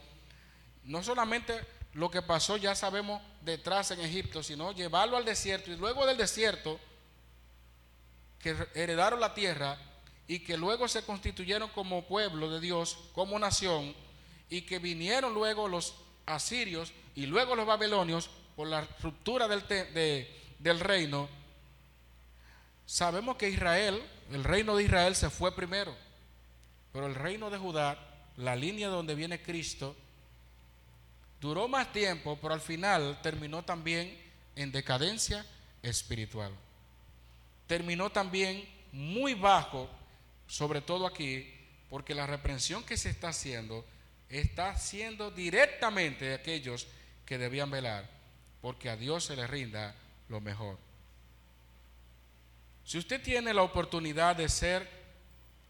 no 0.84 1.04
solamente 1.04 1.60
lo 1.94 2.10
que 2.10 2.22
pasó 2.22 2.58
ya 2.58 2.76
sabemos 2.76 3.22
detrás 3.42 3.92
en 3.92 4.00
Egipto, 4.02 4.44
sino 4.44 4.72
llevarlo 4.72 5.18
al 5.18 5.26
desierto 5.26 5.72
y 5.72 5.78
luego 5.78 6.06
del 6.06 6.18
desierto, 6.18 6.80
que 8.40 8.56
heredaron 8.74 9.20
la 9.20 9.34
tierra 9.34 9.78
y 10.28 10.40
que 10.40 10.58
luego 10.58 10.88
se 10.88 11.04
constituyeron 11.04 11.70
como 11.70 12.06
pueblo 12.06 12.50
de 12.50 12.60
Dios, 12.60 12.98
como 13.14 13.40
nación, 13.40 13.94
y 14.50 14.62
que 14.62 14.80
vinieron 14.80 15.34
luego 15.34 15.68
los 15.68 15.96
asirios 16.26 16.94
y 17.16 17.26
luego 17.26 17.56
los 17.56 17.66
babilonios 17.66 18.30
por 18.56 18.68
la 18.68 18.88
ruptura 19.02 19.48
del, 19.48 19.64
del 20.60 20.80
reino 20.80 21.28
Sabemos 22.86 23.38
que 23.38 23.50
Israel, 23.50 24.02
el 24.32 24.44
reino 24.44 24.76
de 24.76 24.84
Israel 24.84 25.16
se 25.16 25.30
fue 25.30 25.56
primero, 25.56 25.96
pero 26.92 27.08
el 27.08 27.16
reino 27.16 27.50
de 27.50 27.58
Judá, 27.58 27.98
la 28.38 28.56
línea 28.56 28.90
donde 28.90 29.16
viene 29.16 29.42
Cristo, 29.42 29.96
duró 31.40 31.68
más 31.68 31.92
tiempo, 31.92 32.38
pero 32.42 32.54
al 32.54 32.62
final 32.62 33.20
terminó 33.22 33.64
también 33.64 34.18
en 34.56 34.72
decadencia 34.72 35.46
espiritual. 35.82 36.52
Terminó 37.68 38.12
también 38.12 38.68
muy 38.92 39.34
bajo, 39.34 39.90
sobre 40.48 40.82
todo 40.82 41.08
aquí, 41.08 41.52
porque 41.90 42.16
la 42.16 42.28
reprensión 42.28 42.84
que 42.84 42.98
se 42.98 43.10
está 43.10 43.30
haciendo 43.30 43.86
está 44.30 44.70
haciendo 44.70 45.32
directamente 45.32 46.26
de 46.26 46.34
aquellos 46.36 46.88
que 47.26 47.38
debían 47.38 47.70
velar, 47.70 48.10
porque 48.62 48.90
a 48.90 48.98
Dios 48.98 49.26
se 49.26 49.36
le 49.36 49.48
rinda 49.48 49.96
lo 50.30 50.42
mejor. 50.42 50.78
Si 52.84 52.98
usted 52.98 53.22
tiene 53.22 53.54
la 53.54 53.62
oportunidad 53.62 54.36
de 54.36 54.50
ser 54.50 54.90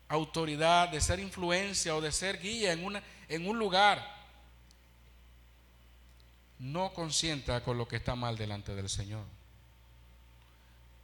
autoridad, 0.07 0.89
de 0.89 1.01
ser 1.01 1.19
influencia 1.19 1.95
o 1.95 2.01
de 2.01 2.11
ser 2.11 2.39
guía 2.39 2.71
en, 2.71 2.83
una, 2.83 3.03
en 3.27 3.47
un 3.47 3.59
lugar, 3.59 4.23
no 6.59 6.93
consienta 6.93 7.63
con 7.63 7.77
lo 7.77 7.87
que 7.87 7.97
está 7.97 8.15
mal 8.15 8.37
delante 8.37 8.73
del 8.73 8.89
Señor. 8.89 9.25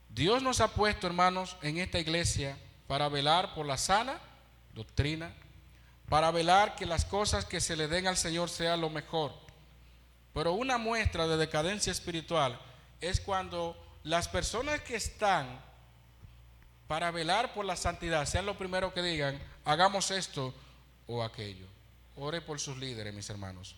Dios 0.09 0.41
nos 0.41 0.61
ha 0.61 0.69
puesto, 0.73 1.05
hermanos, 1.05 1.57
en 1.61 1.77
esta 1.77 1.99
iglesia 1.99 2.57
para 2.89 3.07
velar 3.07 3.53
por 3.53 3.67
la 3.67 3.77
sana 3.77 4.19
doctrina, 4.73 5.31
para 6.09 6.31
velar 6.31 6.75
que 6.75 6.87
las 6.87 7.05
cosas 7.05 7.45
que 7.45 7.61
se 7.61 7.75
le 7.75 7.87
den 7.87 8.07
al 8.07 8.17
Señor 8.17 8.49
sean 8.49 8.81
lo 8.81 8.89
mejor. 8.89 9.31
Pero 10.33 10.53
una 10.53 10.79
muestra 10.79 11.27
de 11.27 11.37
decadencia 11.37 11.91
espiritual 11.91 12.59
es 12.99 13.21
cuando 13.21 13.77
las 14.01 14.27
personas 14.27 14.81
que 14.81 14.95
están 14.95 15.61
para 16.87 17.11
velar 17.11 17.53
por 17.53 17.63
la 17.63 17.75
santidad, 17.75 18.25
sean 18.25 18.47
lo 18.47 18.57
primero 18.57 18.91
que 18.91 19.03
digan, 19.03 19.39
hagamos 19.65 20.09
esto 20.09 20.51
o 21.05 21.21
aquello. 21.21 21.67
Ore 22.15 22.41
por 22.41 22.59
sus 22.59 22.75
líderes, 22.77 23.13
mis 23.13 23.29
hermanos. 23.29 23.75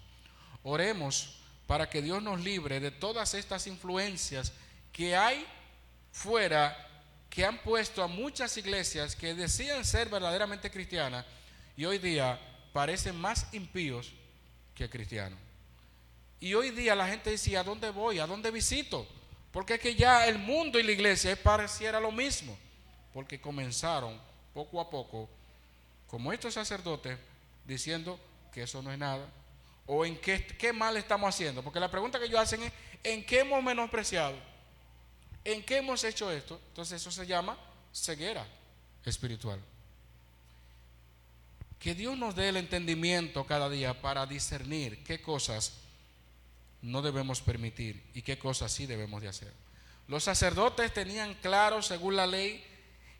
Oremos 0.63 1.41
para 1.67 1.89
que 1.89 2.01
Dios 2.01 2.23
nos 2.23 2.39
libre 2.39 2.79
de 2.79 2.91
todas 2.91 3.33
estas 3.33 3.67
influencias 3.67 4.53
que 4.93 5.17
hay 5.17 5.45
fuera 6.13 6.87
que 7.31 7.45
han 7.45 7.57
puesto 7.59 8.03
a 8.03 8.07
muchas 8.07 8.55
iglesias 8.57 9.15
que 9.15 9.33
decían 9.33 9.85
ser 9.85 10.09
verdaderamente 10.09 10.69
cristianas 10.69 11.25
y 11.77 11.85
hoy 11.85 11.97
día 11.97 12.37
parecen 12.73 13.15
más 13.15 13.47
impíos 13.53 14.11
que 14.75 14.89
cristianos. 14.89 15.39
Y 16.41 16.53
hoy 16.55 16.71
día 16.71 16.93
la 16.93 17.07
gente 17.07 17.31
dice, 17.31 17.55
¿a 17.55 17.63
dónde 17.63 17.89
voy? 17.89 18.19
¿A 18.19 18.27
dónde 18.27 18.51
visito? 18.51 19.07
Porque 19.53 19.75
es 19.75 19.79
que 19.79 19.95
ya 19.95 20.27
el 20.27 20.39
mundo 20.39 20.77
y 20.77 20.83
la 20.83 20.91
iglesia 20.91 21.41
pareciera 21.41 22.01
lo 22.01 22.11
mismo. 22.11 22.57
Porque 23.13 23.39
comenzaron 23.39 24.19
poco 24.53 24.81
a 24.81 24.89
poco, 24.89 25.29
como 26.07 26.33
estos 26.33 26.53
sacerdotes, 26.53 27.17
diciendo 27.65 28.19
que 28.53 28.63
eso 28.63 28.81
no 28.81 28.91
es 28.91 28.99
nada. 28.99 29.25
O 29.85 30.05
en 30.05 30.17
qué, 30.17 30.45
qué 30.45 30.73
mal 30.73 30.97
estamos 30.97 31.29
haciendo. 31.29 31.63
Porque 31.63 31.79
la 31.79 31.91
pregunta 31.91 32.19
que 32.19 32.25
ellos 32.25 32.39
hacen 32.39 32.63
es, 32.63 32.73
¿en 33.03 33.25
qué 33.25 33.39
hemos 33.39 33.63
menospreciado? 33.63 34.50
¿En 35.43 35.63
qué 35.63 35.77
hemos 35.77 36.03
hecho 36.03 36.31
esto? 36.31 36.59
Entonces 36.69 37.01
eso 37.01 37.11
se 37.11 37.25
llama 37.25 37.57
ceguera 37.93 38.45
espiritual. 39.05 39.59
Que 41.79 41.95
Dios 41.95 42.17
nos 42.17 42.35
dé 42.35 42.49
el 42.49 42.57
entendimiento 42.57 43.45
cada 43.45 43.69
día 43.69 44.01
para 44.01 44.25
discernir 44.27 45.03
qué 45.03 45.21
cosas 45.21 45.73
no 46.81 47.01
debemos 47.01 47.41
permitir 47.41 48.03
y 48.13 48.21
qué 48.21 48.37
cosas 48.37 48.71
sí 48.71 48.85
debemos 48.85 49.21
de 49.21 49.29
hacer. 49.29 49.51
Los 50.07 50.23
sacerdotes 50.23 50.93
tenían 50.93 51.33
claro, 51.35 51.81
según 51.81 52.15
la 52.15 52.27
ley, 52.27 52.63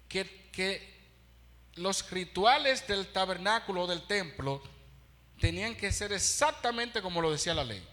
que, 0.07 0.49
que 0.51 0.91
los 1.75 2.09
rituales 2.11 2.87
del 2.87 3.07
tabernáculo, 3.07 3.87
del 3.87 4.03
templo, 4.03 4.61
tenían 5.39 5.75
que 5.75 5.91
ser 5.91 6.11
exactamente 6.11 7.01
como 7.01 7.21
lo 7.21 7.31
decía 7.31 7.53
la 7.53 7.63
ley. 7.63 7.83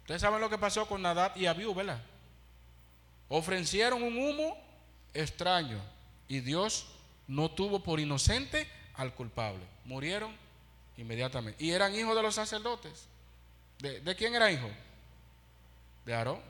Ustedes 0.00 0.20
saben 0.20 0.40
lo 0.40 0.50
que 0.50 0.58
pasó 0.58 0.86
con 0.86 1.02
Nadab 1.02 1.36
y 1.36 1.46
Abiú, 1.46 1.74
¿verdad? 1.74 2.02
Ofrecieron 3.30 4.02
un 4.02 4.18
humo 4.18 4.58
extraño 5.14 5.80
y 6.26 6.40
Dios 6.40 6.86
no 7.28 7.48
tuvo 7.48 7.80
por 7.80 8.00
inocente 8.00 8.68
al 8.94 9.14
culpable. 9.14 9.64
Murieron 9.84 10.36
inmediatamente. 10.96 11.64
Y 11.64 11.70
eran 11.70 11.94
hijos 11.94 12.16
de 12.16 12.22
los 12.22 12.34
sacerdotes. 12.34 13.06
¿De, 13.78 14.16
quién 14.16 14.34
era 14.34 14.50
hijo? 14.50 14.68
De 16.04 16.12
Aarón. 16.12 16.40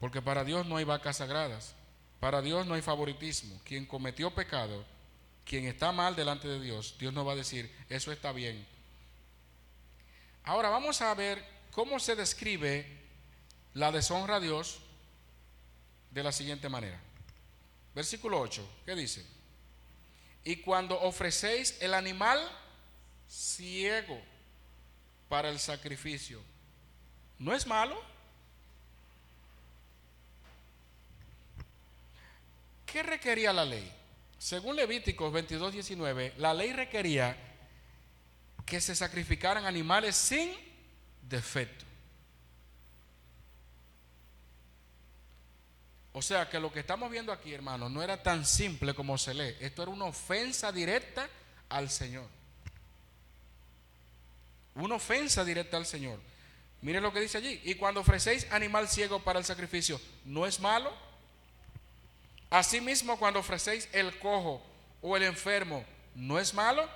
Porque 0.00 0.20
para 0.20 0.42
Dios 0.42 0.66
no 0.66 0.76
hay 0.76 0.84
vacas 0.84 1.18
sagradas. 1.18 1.76
Para 2.18 2.42
Dios 2.42 2.66
no 2.66 2.74
hay 2.74 2.82
favoritismo. 2.82 3.60
Quien 3.64 3.86
cometió 3.86 4.34
pecado, 4.34 4.84
quien 5.44 5.66
está 5.66 5.92
mal 5.92 6.16
delante 6.16 6.48
de 6.48 6.60
Dios, 6.60 6.96
Dios 6.98 7.14
no 7.14 7.24
va 7.24 7.34
a 7.34 7.36
decir, 7.36 7.72
eso 7.88 8.10
está 8.10 8.32
bien. 8.32 8.66
Ahora 10.42 10.68
vamos 10.68 11.00
a 11.00 11.14
ver 11.14 11.44
cómo 11.70 12.00
se 12.00 12.16
describe 12.16 12.98
la 13.74 13.92
deshonra 13.92 14.36
a 14.36 14.40
Dios 14.40 14.80
de 16.10 16.22
la 16.22 16.32
siguiente 16.32 16.68
manera. 16.68 17.00
Versículo 17.94 18.40
8, 18.40 18.68
¿qué 18.84 18.94
dice? 18.94 19.24
Y 20.44 20.56
cuando 20.56 21.00
ofrecéis 21.00 21.76
el 21.80 21.94
animal 21.94 22.40
ciego 23.28 24.20
para 25.28 25.48
el 25.48 25.58
sacrificio. 25.58 26.40
¿No 27.38 27.54
es 27.54 27.66
malo? 27.66 28.00
¿Qué 32.84 33.02
requería 33.02 33.52
la 33.52 33.64
ley? 33.64 33.90
Según 34.38 34.74
Levíticos 34.74 35.32
22, 35.32 35.72
19, 35.72 36.34
la 36.38 36.52
ley 36.52 36.72
requería 36.72 37.36
que 38.66 38.80
se 38.80 38.96
sacrificaran 38.96 39.64
animales 39.64 40.16
sin 40.16 40.52
defecto. 41.28 41.84
O 46.12 46.22
sea 46.22 46.48
que 46.48 46.58
lo 46.58 46.72
que 46.72 46.80
estamos 46.80 47.10
viendo 47.10 47.32
aquí, 47.32 47.52
hermanos, 47.54 47.90
no 47.90 48.02
era 48.02 48.22
tan 48.22 48.44
simple 48.44 48.94
como 48.94 49.16
se 49.16 49.34
lee. 49.34 49.56
Esto 49.60 49.82
era 49.82 49.92
una 49.92 50.06
ofensa 50.06 50.72
directa 50.72 51.28
al 51.68 51.88
Señor 51.88 52.28
una 54.74 54.96
ofensa 54.96 55.44
directa 55.44 55.76
al 55.76 55.86
Señor. 55.86 56.18
Mire 56.82 57.00
lo 57.00 57.12
que 57.12 57.20
dice 57.20 57.38
allí. 57.38 57.60
Y 57.64 57.74
cuando 57.74 58.00
ofrecéis 58.00 58.50
animal 58.50 58.88
ciego 58.88 59.22
para 59.22 59.38
el 59.38 59.44
sacrificio, 59.44 60.00
¿no 60.24 60.46
es 60.46 60.60
malo? 60.60 60.92
Asimismo, 62.50 63.18
cuando 63.18 63.40
ofrecéis 63.40 63.88
el 63.92 64.18
cojo 64.18 64.62
o 65.02 65.16
el 65.16 65.22
enfermo, 65.24 65.84
¿no 66.14 66.38
es 66.38 66.54
malo? 66.54 66.88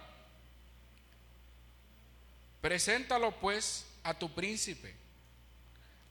Preséntalo 2.61 3.33
pues 3.33 3.87
a 4.03 4.15
tu 4.15 4.33
príncipe. 4.33 4.95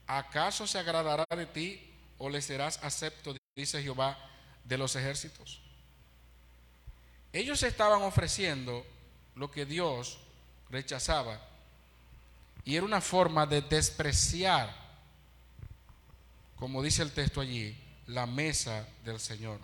¿Acaso 0.06 0.68
se 0.68 0.78
agradará 0.78 1.26
de 1.36 1.46
ti 1.46 1.93
o 2.24 2.30
le 2.30 2.42
serás 2.42 2.80
acepto, 2.82 3.36
dice 3.54 3.84
Jehová 3.84 4.18
de 4.64 4.78
los 4.78 4.96
ejércitos? 4.96 5.60
Ellos 7.34 7.62
estaban 7.64 8.02
ofreciendo 8.02 8.86
lo 9.36 9.52
que 9.52 9.66
Dios 9.66 10.20
rechazaba 10.70 11.38
y 12.64 12.78
era 12.78 12.86
una 12.86 13.02
forma 13.02 13.46
de 13.46 13.60
despreciar, 13.60 14.74
como 16.56 16.82
dice 16.82 17.02
el 17.02 17.12
texto 17.12 17.42
allí, 17.42 17.78
la 18.08 18.26
mesa 18.26 18.88
del 19.04 19.20
Señor. 19.20 19.60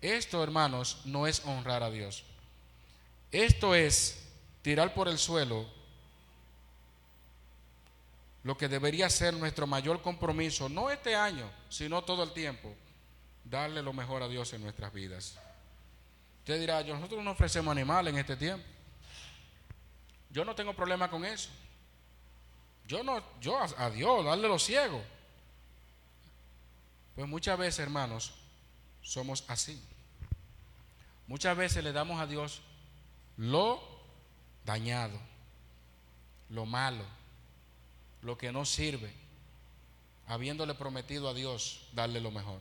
Esto, 0.00 0.40
hermanos, 0.40 1.00
no 1.04 1.26
es 1.26 1.44
honrar 1.44 1.82
a 1.82 1.90
Dios. 1.90 2.22
Esto 3.32 3.74
es 3.74 4.22
tirar 4.62 4.94
por 4.94 5.08
el 5.08 5.18
suelo 5.18 5.66
lo 8.46 8.56
que 8.56 8.68
debería 8.68 9.10
ser 9.10 9.34
nuestro 9.34 9.66
mayor 9.66 10.00
compromiso, 10.02 10.68
no 10.68 10.88
este 10.88 11.16
año, 11.16 11.50
sino 11.68 12.02
todo 12.02 12.22
el 12.22 12.32
tiempo, 12.32 12.72
darle 13.42 13.82
lo 13.82 13.92
mejor 13.92 14.22
a 14.22 14.28
Dios 14.28 14.52
en 14.52 14.62
nuestras 14.62 14.92
vidas. 14.92 15.36
Usted 16.38 16.60
dirá, 16.60 16.80
nosotros 16.84 17.24
no 17.24 17.32
ofrecemos 17.32 17.72
animales 17.72 18.14
en 18.14 18.20
este 18.20 18.36
tiempo. 18.36 18.64
Yo 20.30 20.44
no 20.44 20.54
tengo 20.54 20.74
problema 20.74 21.10
con 21.10 21.24
eso. 21.24 21.50
Yo 22.86 23.02
no, 23.02 23.20
yo 23.40 23.58
a, 23.60 23.90
Dios, 23.90 24.24
darle 24.24 24.46
los 24.46 24.62
ciegos. 24.62 25.02
Pues 27.16 27.26
muchas 27.26 27.58
veces, 27.58 27.80
hermanos, 27.80 28.32
somos 29.02 29.42
así. 29.48 29.82
Muchas 31.26 31.56
veces 31.56 31.82
le 31.82 31.92
damos 31.92 32.20
a 32.20 32.28
Dios 32.28 32.62
lo 33.38 33.82
dañado, 34.64 35.18
lo 36.48 36.64
malo, 36.64 37.02
lo 38.26 38.36
que 38.36 38.52
no 38.52 38.64
sirve, 38.64 39.12
habiéndole 40.26 40.74
prometido 40.74 41.28
a 41.28 41.34
Dios 41.34 41.88
darle 41.92 42.20
lo 42.20 42.30
mejor. 42.30 42.60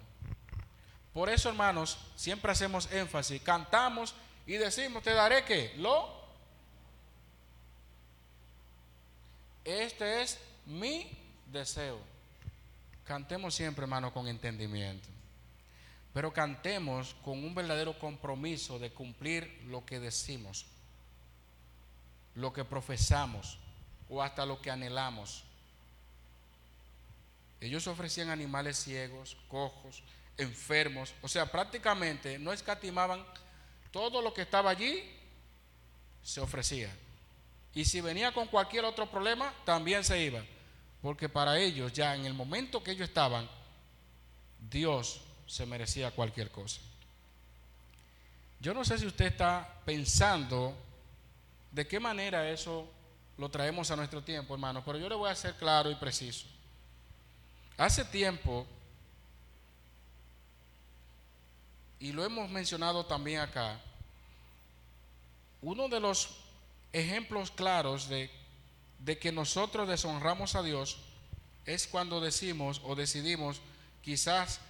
Por 1.13 1.30
eso, 1.30 1.49
hermanos, 1.49 1.97
siempre 2.15 2.51
hacemos 2.51 2.91
énfasis, 2.91 3.41
cantamos 3.41 4.15
y 4.45 4.54
decimos, 4.54 5.04
te 5.04 5.13
daré 5.13 5.43
que 5.43 5.73
lo 5.78 6.25
Este 9.65 10.21
es 10.21 10.39
mi 10.67 11.10
deseo. 11.51 11.99
Cantemos 13.04 13.56
siempre, 13.56 13.84
hermano, 13.84 14.13
con 14.13 14.28
entendimiento. 14.28 15.10
Pero 16.13 16.32
cantemos 16.32 17.15
con 17.25 17.43
un 17.43 17.56
verdadero 17.56 17.97
compromiso 17.97 18.78
de 18.78 18.91
cumplir 18.91 19.63
lo 19.67 19.84
que 19.84 19.99
decimos, 19.99 20.67
lo 22.36 22.54
que 22.54 22.63
profesamos 22.63 23.58
o 24.08 24.21
hasta 24.21 24.45
lo 24.45 24.62
que 24.62 24.69
anhelamos. 24.69 25.43
Ellos 27.62 27.88
ofrecían 27.88 28.30
animales 28.30 28.78
ciegos, 28.78 29.38
cojos, 29.48 30.04
enfermos, 30.38 31.13
o 31.22 31.28
sea, 31.28 31.52
prácticamente 31.52 32.38
no 32.38 32.52
escatimaban 32.52 33.26
todo 33.91 34.22
lo 34.22 34.34
que 34.34 34.41
estaba 34.41 34.70
allí, 34.70 35.04
se 36.24 36.41
ofrecía. 36.41 36.94
Y 37.74 37.86
si 37.86 38.02
venía 38.02 38.34
con 38.34 38.48
cualquier 38.48 38.86
otro 38.86 39.10
problema, 39.10 39.54
también 39.65 40.04
se 40.04 40.22
iba. 40.22 40.44
Porque 41.02 41.30
para 41.30 41.60
ellos, 41.60 41.94
ya 41.94 42.15
en 42.15 42.26
el 42.26 42.34
momento 42.34 42.84
que 42.84 42.91
ellos 42.91 43.08
estaban, 43.08 43.48
Dios 44.70 45.22
se 45.46 45.65
merecía 45.65 46.12
cualquier 46.12 46.50
cosa. 46.52 46.82
Yo 48.60 48.74
no 48.74 48.84
sé 48.84 48.98
si 48.98 49.06
usted 49.06 49.26
está 49.26 49.82
pensando 49.86 50.76
de 51.72 51.86
qué 51.88 52.00
manera 52.00 52.50
eso 52.50 52.89
lo 53.38 53.50
traemos 53.50 53.91
a 53.91 53.96
nuestro 53.96 54.24
tiempo, 54.24 54.54
hermano, 54.54 54.84
pero 54.84 54.98
yo 54.98 55.10
le 55.10 55.15
voy 55.15 55.30
a 55.30 55.36
ser 55.36 55.56
claro 55.56 55.91
y 55.91 55.96
preciso. 55.96 56.48
Hace 57.78 58.06
tiempo, 58.06 58.66
y 62.00 62.14
lo 62.14 62.24
hemos 62.24 62.50
mencionado 62.50 63.06
también 63.06 63.42
acá, 63.42 63.82
uno 65.62 65.90
de 65.90 66.00
los 66.00 66.38
ejemplos 66.94 67.52
claros 67.52 68.08
de, 68.08 68.30
que 69.20 69.32
nosotros 69.32 69.88
deshonramos 69.88 70.56
a 70.56 70.64
Dios 70.64 71.00
es 71.66 71.88
cuando 71.88 72.22
decimos 72.22 72.82
o 72.86 72.96
decidimos 72.96 73.60
quizás 74.02 74.62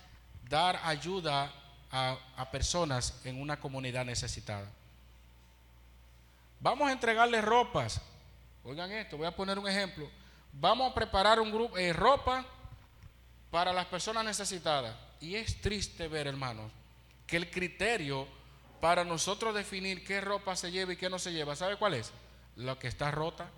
dar 0.50 0.80
ayuda 0.84 1.54
a, 1.92 2.18
a 2.38 2.50
personas 2.50 3.22
en 3.24 3.40
una 3.40 3.60
comunidad 3.60 4.06
necesitada. 4.06 4.68
Vamos 6.60 6.88
a 6.88 6.94
entregarles 6.94 7.44
ropas. 7.44 8.02
Oigan 8.64 8.92
esto, 8.94 9.18
voy 9.18 9.28
a 9.28 9.36
poner 9.36 9.60
un 9.60 9.68
ejemplo. 9.68 10.10
Vamos 10.54 10.90
a 10.90 10.96
preparar 10.96 11.40
un 11.40 11.52
grupo 11.52 11.76
de 11.76 11.94
ropa 11.94 12.46
para 13.52 13.74
las 13.74 13.86
personas 13.86 14.26
necesitadas. 14.26 14.96
Y 15.22 15.36
es 15.36 15.62
triste 15.62 16.08
ver, 16.08 16.28
hermanos, 16.28 16.72
que 17.26 17.38
el 17.38 17.50
criterio 17.50 18.28
para 18.80 19.04
nosotros 19.04 19.56
definir 19.56 20.04
qué 20.04 20.22
ropa 20.22 20.56
se 20.56 20.72
lleva 20.72 20.94
y 20.94 20.98
qué 20.98 21.10
no 21.10 21.18
se 21.18 21.32
lleva, 21.32 21.56
¿sabe 21.56 21.78
cuál 21.78 21.96
es? 21.96 22.12
La 22.56 22.78
que 22.78 22.88
está 22.88 23.12
rota, 23.12 23.50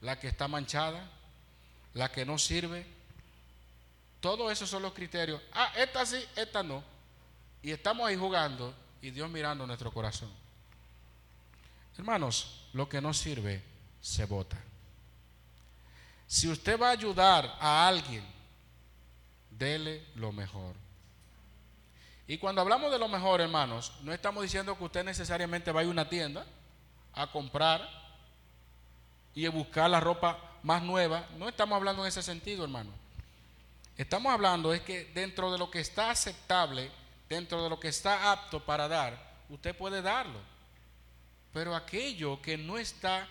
la 0.00 0.18
que 0.18 0.28
está 0.28 0.48
manchada, 0.48 1.08
la 1.94 2.10
que 2.10 2.24
no 2.24 2.38
sirve. 2.38 2.86
Todos 4.20 4.50
esos 4.50 4.68
son 4.68 4.82
los 4.82 4.92
criterios. 4.92 5.40
Ah, 5.52 5.72
esta 5.76 6.04
sí, 6.06 6.24
esta 6.36 6.62
no. 6.62 6.82
Y 7.62 7.70
estamos 7.70 8.06
ahí 8.06 8.16
jugando 8.16 8.74
y 9.00 9.10
Dios 9.10 9.30
mirando 9.30 9.66
nuestro 9.66 9.92
corazón. 9.92 10.32
Hermanos, 11.96 12.66
lo 12.72 12.88
que 12.88 13.00
no 13.00 13.12
sirve 13.12 13.62
se 14.00 14.24
bota. 14.24 14.56
Si 16.26 16.48
usted 16.48 16.80
va 16.80 16.88
a 16.88 16.92
ayudar 16.92 17.56
a 17.60 17.86
alguien, 17.86 18.24
dele 19.58 20.04
lo 20.14 20.32
mejor. 20.32 20.74
Y 22.26 22.38
cuando 22.38 22.60
hablamos 22.60 22.90
de 22.90 22.98
lo 22.98 23.08
mejor, 23.08 23.40
hermanos, 23.40 23.92
no 24.02 24.12
estamos 24.12 24.42
diciendo 24.42 24.76
que 24.76 24.84
usted 24.84 25.04
necesariamente 25.04 25.72
vaya 25.72 25.88
a 25.88 25.90
una 25.90 26.08
tienda 26.08 26.46
a 27.14 27.30
comprar 27.30 27.86
y 29.34 29.46
a 29.46 29.50
buscar 29.50 29.90
la 29.90 30.00
ropa 30.00 30.38
más 30.62 30.82
nueva. 30.82 31.26
No 31.36 31.48
estamos 31.48 31.76
hablando 31.76 32.02
en 32.02 32.08
ese 32.08 32.22
sentido, 32.22 32.64
hermano. 32.64 32.90
Estamos 33.96 34.32
hablando 34.32 34.72
es 34.72 34.80
que 34.80 35.04
dentro 35.14 35.52
de 35.52 35.58
lo 35.58 35.70
que 35.70 35.80
está 35.80 36.10
aceptable, 36.10 36.90
dentro 37.28 37.62
de 37.62 37.68
lo 37.68 37.78
que 37.78 37.88
está 37.88 38.32
apto 38.32 38.64
para 38.64 38.88
dar, 38.88 39.32
usted 39.48 39.76
puede 39.76 40.00
darlo. 40.00 40.40
Pero 41.52 41.74
aquello 41.74 42.40
que 42.40 42.56
no 42.56 42.78
está 42.78 43.28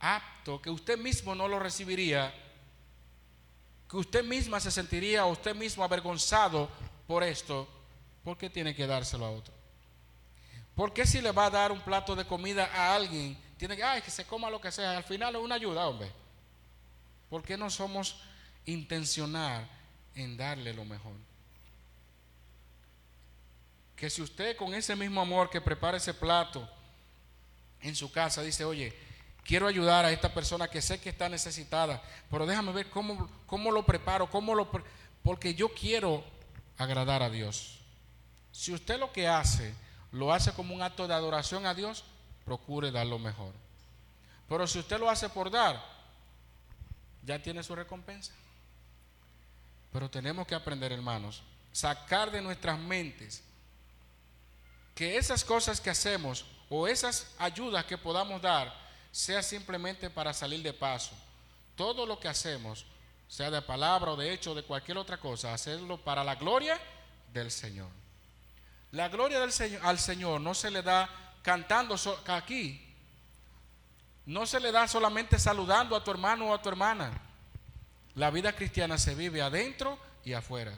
apto, 0.00 0.62
que 0.62 0.70
usted 0.70 0.96
mismo 0.96 1.34
no 1.34 1.48
lo 1.48 1.58
recibiría, 1.58 2.32
que 3.88 3.96
usted 3.96 4.22
misma 4.22 4.60
se 4.60 4.70
sentiría 4.70 5.24
usted 5.24 5.54
mismo 5.54 5.82
avergonzado 5.82 6.68
por 7.06 7.22
esto, 7.22 7.66
¿por 8.22 8.36
qué 8.36 8.50
tiene 8.50 8.74
que 8.74 8.86
dárselo 8.86 9.24
a 9.24 9.30
otro? 9.30 9.54
¿Por 10.74 10.92
qué 10.92 11.06
si 11.06 11.20
le 11.20 11.32
va 11.32 11.46
a 11.46 11.50
dar 11.50 11.72
un 11.72 11.80
plato 11.80 12.14
de 12.14 12.24
comida 12.26 12.70
a 12.72 12.94
alguien, 12.94 13.36
tiene 13.56 13.76
que, 13.76 13.82
ay, 13.82 14.02
que 14.02 14.10
se 14.10 14.24
coma 14.24 14.50
lo 14.50 14.60
que 14.60 14.70
sea? 14.70 14.96
Al 14.96 15.04
final 15.04 15.34
es 15.34 15.42
una 15.42 15.54
ayuda, 15.54 15.88
hombre. 15.88 16.12
¿Por 17.30 17.42
qué 17.42 17.56
no 17.56 17.68
somos 17.70 18.20
intencionar 18.66 19.66
en 20.14 20.36
darle 20.36 20.72
lo 20.72 20.84
mejor? 20.84 21.14
Que 23.96 24.08
si 24.08 24.22
usted 24.22 24.56
con 24.56 24.74
ese 24.74 24.94
mismo 24.94 25.20
amor 25.20 25.50
que 25.50 25.60
prepara 25.60 25.96
ese 25.96 26.14
plato 26.14 26.68
en 27.80 27.96
su 27.96 28.12
casa 28.12 28.42
dice, 28.42 28.64
oye, 28.64 28.96
quiero 29.48 29.66
ayudar 29.66 30.04
a 30.04 30.12
esta 30.12 30.32
persona 30.34 30.68
que 30.68 30.82
sé 30.82 31.00
que 31.00 31.08
está 31.08 31.26
necesitada, 31.26 32.02
pero 32.30 32.44
déjame 32.44 32.70
ver 32.70 32.90
cómo, 32.90 33.30
cómo 33.46 33.72
lo 33.72 33.82
preparo, 33.82 34.30
cómo 34.30 34.54
lo 34.54 34.70
porque 35.22 35.54
yo 35.54 35.70
quiero 35.70 36.22
agradar 36.76 37.22
a 37.22 37.30
Dios. 37.30 37.78
Si 38.52 38.74
usted 38.74 38.98
lo 38.98 39.10
que 39.10 39.26
hace 39.26 39.72
lo 40.12 40.34
hace 40.34 40.52
como 40.52 40.74
un 40.74 40.82
acto 40.82 41.08
de 41.08 41.14
adoración 41.14 41.64
a 41.64 41.72
Dios, 41.72 42.04
procure 42.44 42.90
dar 42.90 43.06
lo 43.06 43.18
mejor. 43.18 43.54
Pero 44.50 44.66
si 44.66 44.80
usted 44.80 44.98
lo 44.98 45.08
hace 45.08 45.30
por 45.30 45.50
dar, 45.50 45.82
ya 47.24 47.42
tiene 47.42 47.62
su 47.62 47.74
recompensa. 47.74 48.32
Pero 49.92 50.10
tenemos 50.10 50.46
que 50.46 50.54
aprender, 50.54 50.92
hermanos, 50.92 51.42
sacar 51.72 52.30
de 52.30 52.42
nuestras 52.42 52.78
mentes 52.78 53.42
que 54.94 55.16
esas 55.16 55.42
cosas 55.42 55.80
que 55.80 55.88
hacemos 55.88 56.44
o 56.68 56.86
esas 56.86 57.32
ayudas 57.38 57.86
que 57.86 57.96
podamos 57.96 58.42
dar 58.42 58.87
sea 59.10 59.42
simplemente 59.42 60.10
para 60.10 60.32
salir 60.32 60.62
de 60.62 60.72
paso. 60.72 61.12
Todo 61.76 62.06
lo 62.06 62.18
que 62.18 62.28
hacemos, 62.28 62.86
sea 63.28 63.50
de 63.50 63.62
palabra 63.62 64.12
o 64.12 64.16
de 64.16 64.32
hecho 64.32 64.52
o 64.52 64.54
de 64.54 64.62
cualquier 64.62 64.98
otra 64.98 65.18
cosa, 65.18 65.52
hacerlo 65.52 65.98
para 65.98 66.24
la 66.24 66.34
gloria 66.34 66.80
del 67.32 67.50
Señor. 67.50 67.88
La 68.92 69.08
gloria 69.08 69.40
del 69.40 69.52
Señor, 69.52 69.80
al 69.84 69.98
Señor 69.98 70.40
no 70.40 70.54
se 70.54 70.70
le 70.70 70.82
da 70.82 71.08
cantando 71.42 71.96
aquí, 72.26 72.84
no 74.26 74.46
se 74.46 74.60
le 74.60 74.72
da 74.72 74.88
solamente 74.88 75.38
saludando 75.38 75.94
a 75.94 76.02
tu 76.02 76.10
hermano 76.10 76.48
o 76.48 76.54
a 76.54 76.62
tu 76.62 76.68
hermana. 76.68 77.10
La 78.14 78.30
vida 78.30 78.54
cristiana 78.54 78.98
se 78.98 79.14
vive 79.14 79.40
adentro 79.40 79.98
y 80.24 80.32
afuera. 80.32 80.72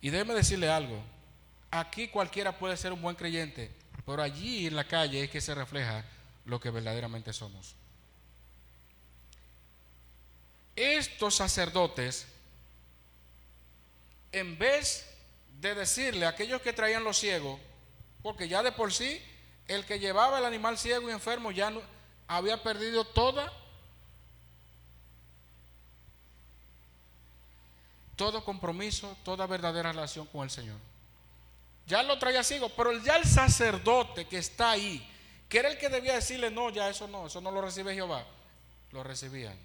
Y 0.00 0.10
déjeme 0.10 0.34
decirle 0.34 0.70
algo, 0.70 1.02
aquí 1.70 2.08
cualquiera 2.08 2.58
puede 2.58 2.76
ser 2.76 2.92
un 2.92 3.02
buen 3.02 3.16
creyente, 3.16 3.70
pero 4.06 4.22
allí 4.22 4.66
en 4.66 4.76
la 4.76 4.84
calle 4.84 5.24
es 5.24 5.30
que 5.30 5.40
se 5.40 5.54
refleja 5.54 6.04
lo 6.44 6.60
que 6.60 6.70
verdaderamente 6.70 7.32
somos. 7.32 7.74
Estos 10.76 11.36
sacerdotes, 11.36 12.26
en 14.32 14.58
vez 14.58 15.08
de 15.60 15.74
decirle 15.74 16.26
a 16.26 16.30
aquellos 16.30 16.60
que 16.60 16.72
traían 16.72 17.04
los 17.04 17.18
ciegos, 17.18 17.58
porque 18.22 18.48
ya 18.48 18.62
de 18.62 18.72
por 18.72 18.92
sí 18.92 19.22
el 19.68 19.84
que 19.86 19.98
llevaba 19.98 20.38
el 20.38 20.44
animal 20.44 20.76
ciego 20.76 21.08
y 21.08 21.12
enfermo 21.12 21.50
ya 21.50 21.70
no, 21.70 21.80
había 22.26 22.62
perdido 22.62 23.04
toda 23.04 23.52
todo 28.16 28.44
compromiso, 28.44 29.16
toda 29.24 29.46
verdadera 29.46 29.92
relación 29.92 30.26
con 30.26 30.44
el 30.44 30.50
Señor. 30.50 30.78
Ya 31.86 32.02
lo 32.02 32.18
traía 32.18 32.42
ciego, 32.42 32.70
pero 32.70 32.92
ya 33.02 33.16
el 33.16 33.26
sacerdote 33.26 34.26
que 34.26 34.38
está 34.38 34.70
ahí, 34.70 35.06
que 35.48 35.58
era 35.58 35.68
el 35.68 35.78
que 35.78 35.88
debía 35.88 36.14
decirle, 36.14 36.50
no, 36.50 36.70
ya 36.70 36.88
eso 36.88 37.06
no, 37.06 37.26
eso 37.26 37.40
no 37.40 37.50
lo 37.50 37.60
recibe 37.60 37.94
Jehová, 37.94 38.26
lo 38.90 39.02
recibían. 39.02 39.58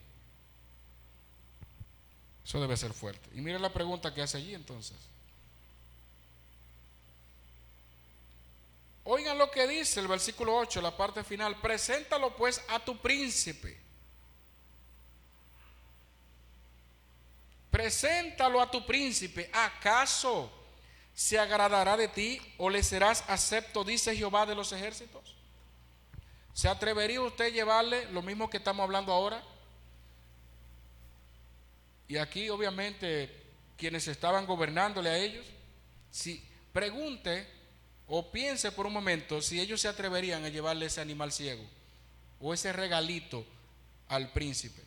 Eso 2.43 2.59
debe 2.59 2.75
ser 2.75 2.93
fuerte. 2.93 3.29
Y 3.35 3.41
mire 3.41 3.59
la 3.59 3.71
pregunta 3.71 4.13
que 4.13 4.21
hace 4.21 4.37
allí 4.37 4.53
entonces. 4.53 4.97
Oigan 9.03 9.37
lo 9.37 9.49
que 9.49 9.67
dice 9.67 9.99
el 9.99 10.07
versículo 10.07 10.55
8, 10.57 10.81
la 10.81 10.95
parte 10.95 11.23
final. 11.23 11.59
Preséntalo 11.61 12.35
pues 12.35 12.61
a 12.67 12.79
tu 12.79 12.97
príncipe. 12.97 13.79
Preséntalo 17.71 18.61
a 18.61 18.69
tu 18.69 18.85
príncipe. 18.85 19.49
¿Acaso 19.53 20.58
se 21.19 21.37
agradará 21.37 21.97
de 21.97 22.07
ti 22.07 22.39
o 22.57 22.69
le 22.69 22.81
serás 22.81 23.25
acepto, 23.27 23.83
dice 23.83 24.15
Jehová 24.15 24.45
de 24.45 24.55
los 24.55 24.71
ejércitos? 24.71 25.35
¿Se 26.53 26.69
atrevería 26.69 27.19
usted 27.19 27.47
a 27.47 27.49
llevarle 27.49 28.09
lo 28.13 28.21
mismo 28.21 28.49
que 28.49 28.55
estamos 28.55 28.85
hablando 28.85 29.11
ahora? 29.11 29.43
Y 32.07 32.15
aquí 32.15 32.49
obviamente 32.49 33.29
quienes 33.75 34.07
estaban 34.07 34.45
gobernándole 34.45 35.09
a 35.09 35.17
ellos, 35.17 35.45
si 36.09 36.41
pregunte 36.71 37.45
o 38.07 38.31
piense 38.31 38.71
por 38.71 38.85
un 38.85 38.93
momento 38.93 39.41
si 39.41 39.59
ellos 39.59 39.81
se 39.81 39.89
atreverían 39.89 40.45
a 40.45 40.49
llevarle 40.49 40.85
ese 40.85 41.01
animal 41.01 41.33
ciego 41.33 41.65
o 42.39 42.53
ese 42.53 42.71
regalito 42.71 43.45
al 44.07 44.31
príncipe. 44.31 44.81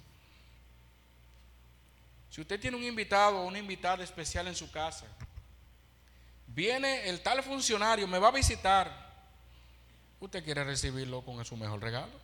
Si 2.30 2.40
usted 2.40 2.58
tiene 2.58 2.78
un 2.78 2.84
invitado 2.84 3.40
o 3.40 3.44
una 3.44 3.58
invitada 3.58 4.02
especial 4.02 4.48
en 4.48 4.56
su 4.56 4.70
casa, 4.70 5.04
viene 6.54 7.08
el 7.08 7.20
tal 7.22 7.42
funcionario, 7.42 8.06
me 8.06 8.18
va 8.18 8.28
a 8.28 8.32
visitar, 8.32 9.12
usted 10.20 10.44
quiere 10.44 10.64
recibirlo 10.64 11.22
con 11.22 11.44
su 11.44 11.56
mejor 11.56 11.80
regalo. 11.80 12.22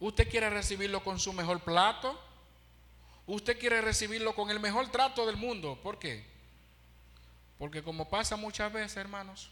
Usted 0.00 0.28
quiere 0.28 0.48
recibirlo 0.50 1.02
con 1.02 1.18
su 1.18 1.32
mejor 1.32 1.60
plato. 1.60 2.18
Usted 3.26 3.58
quiere 3.58 3.80
recibirlo 3.80 4.34
con 4.34 4.50
el 4.50 4.60
mejor 4.60 4.88
trato 4.90 5.26
del 5.26 5.36
mundo. 5.36 5.78
¿Por 5.82 5.98
qué? 5.98 6.24
Porque 7.58 7.82
como 7.82 8.08
pasa 8.08 8.36
muchas 8.36 8.72
veces, 8.72 8.96
hermanos, 8.96 9.50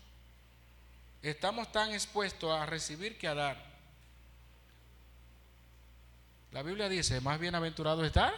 estamos 1.21 1.71
tan 1.73 1.93
expuestos 1.93 2.51
a 2.51 2.65
recibir 2.65 3.19
que 3.19 3.27
a 3.27 3.35
dar. 3.35 3.67
La 6.53 6.63
Biblia 6.63 6.89
dice, 6.89 7.21
más 7.21 7.41
bienaventurado 7.41 8.05
es 8.05 8.13
dar 8.13 8.35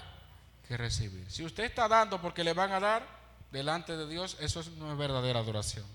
que 0.66 0.76
recibir. 0.76 1.30
Si 1.30 1.44
usted 1.44 1.64
está 1.64 1.86
dando 1.86 2.20
porque 2.20 2.42
le 2.42 2.54
van 2.54 2.72
a 2.72 2.80
dar 2.80 3.17
delante 3.50 3.96
de 3.96 4.08
Dios, 4.08 4.36
eso 4.40 4.62
no 4.78 4.90
es 4.92 4.98
verdadera 4.98 5.40
adoración. 5.40 5.86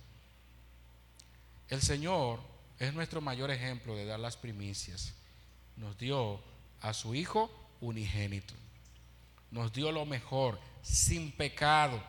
El 1.70 1.82
Señor 1.82 2.40
es 2.80 2.94
nuestro 2.94 3.22
mayor 3.22 3.52
ejemplo 3.52 3.96
de 3.96 4.06
dar 4.06 4.20
las 4.20 4.38
primicias. 4.38 5.14
Nos 5.76 5.98
dio 5.98 6.42
a 6.82 6.94
su 6.94 7.16
Hijo 7.16 7.52
unigénito. 7.82 8.54
Nos 9.52 9.72
dio 9.72 9.92
lo 9.92 10.06
mejor, 10.06 10.60
sin 10.82 11.32
pecado. 11.32 12.02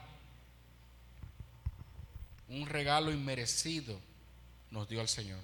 Un 2.49 2.67
regalo 2.67 3.13
inmerecido 3.13 3.99
nos 4.71 4.89
dio 4.89 5.01
al 5.01 5.09
Señor. 5.09 5.41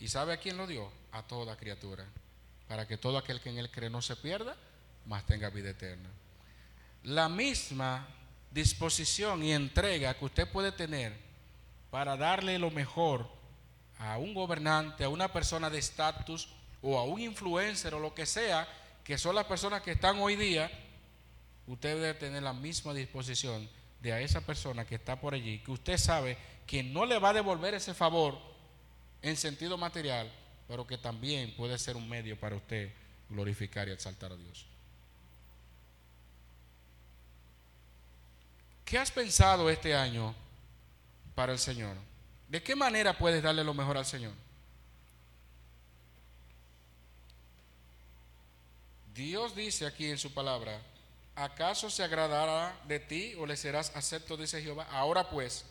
¿Y 0.00 0.08
sabe 0.08 0.32
a 0.32 0.38
quién 0.38 0.56
lo 0.56 0.66
dio? 0.66 0.90
A 1.12 1.22
toda 1.22 1.56
criatura 1.56 2.06
para 2.72 2.88
que 2.88 2.96
todo 2.96 3.18
aquel 3.18 3.38
que 3.38 3.50
en 3.50 3.58
él 3.58 3.70
cree 3.70 3.90
no 3.90 4.00
se 4.00 4.16
pierda, 4.16 4.56
mas 5.04 5.26
tenga 5.26 5.50
vida 5.50 5.68
eterna. 5.68 6.08
la 7.02 7.28
misma 7.28 8.08
disposición 8.52 9.42
y 9.42 9.52
entrega 9.52 10.14
que 10.14 10.24
usted 10.24 10.50
puede 10.50 10.72
tener 10.72 11.16
para 11.90 12.16
darle 12.16 12.58
lo 12.58 12.70
mejor 12.70 13.28
a 13.98 14.18
un 14.18 14.34
gobernante, 14.34 15.04
a 15.04 15.08
una 15.08 15.32
persona 15.32 15.70
de 15.70 15.78
estatus 15.78 16.48
o 16.82 16.98
a 16.98 17.04
un 17.04 17.20
influencer 17.20 17.94
o 17.94 18.00
lo 18.00 18.14
que 18.14 18.26
sea, 18.26 18.68
que 19.04 19.18
son 19.18 19.34
las 19.34 19.46
personas 19.46 19.82
que 19.82 19.92
están 19.92 20.18
hoy 20.18 20.36
día, 20.36 20.70
usted 21.66 21.94
debe 21.94 22.14
tener 22.14 22.42
la 22.42 22.52
misma 22.52 22.92
disposición 22.92 23.68
de 24.00 24.12
a 24.12 24.20
esa 24.20 24.40
persona 24.40 24.84
que 24.84 24.96
está 24.96 25.20
por 25.20 25.34
allí, 25.34 25.60
que 25.60 25.70
usted 25.70 25.96
sabe 25.96 26.36
que 26.66 26.82
no 26.82 27.06
le 27.06 27.18
va 27.18 27.30
a 27.30 27.34
devolver 27.34 27.74
ese 27.74 27.94
favor 27.94 28.38
en 29.22 29.36
sentido 29.36 29.78
material, 29.78 30.30
pero 30.66 30.86
que 30.86 30.98
también 30.98 31.54
puede 31.56 31.78
ser 31.78 31.96
un 31.96 32.08
medio 32.08 32.38
para 32.38 32.56
usted 32.56 32.92
glorificar 33.28 33.88
y 33.88 33.92
exaltar 33.92 34.32
a 34.32 34.36
Dios. 34.36 34.66
¿Qué 38.84 38.98
has 38.98 39.10
pensado 39.10 39.70
este 39.70 39.94
año 39.94 40.34
para 41.34 41.52
el 41.52 41.58
Señor? 41.58 41.96
¿De 42.48 42.62
qué 42.62 42.76
manera 42.76 43.16
puedes 43.16 43.42
darle 43.42 43.64
lo 43.64 43.74
mejor 43.74 43.96
al 43.96 44.04
Señor? 44.04 44.32
Dios 49.14 49.54
dice 49.54 49.86
aquí 49.86 50.10
en 50.10 50.18
su 50.18 50.32
palabra, 50.32 50.80
¿acaso 51.34 51.90
se 51.90 52.02
agradará 52.02 52.74
de 52.86 52.98
ti 52.98 53.34
o 53.38 53.46
le 53.46 53.56
serás 53.56 53.94
acepto, 53.94 54.36
dice 54.36 54.62
Jehová? 54.62 54.86
Ahora 54.90 55.28
pues, 55.28 55.64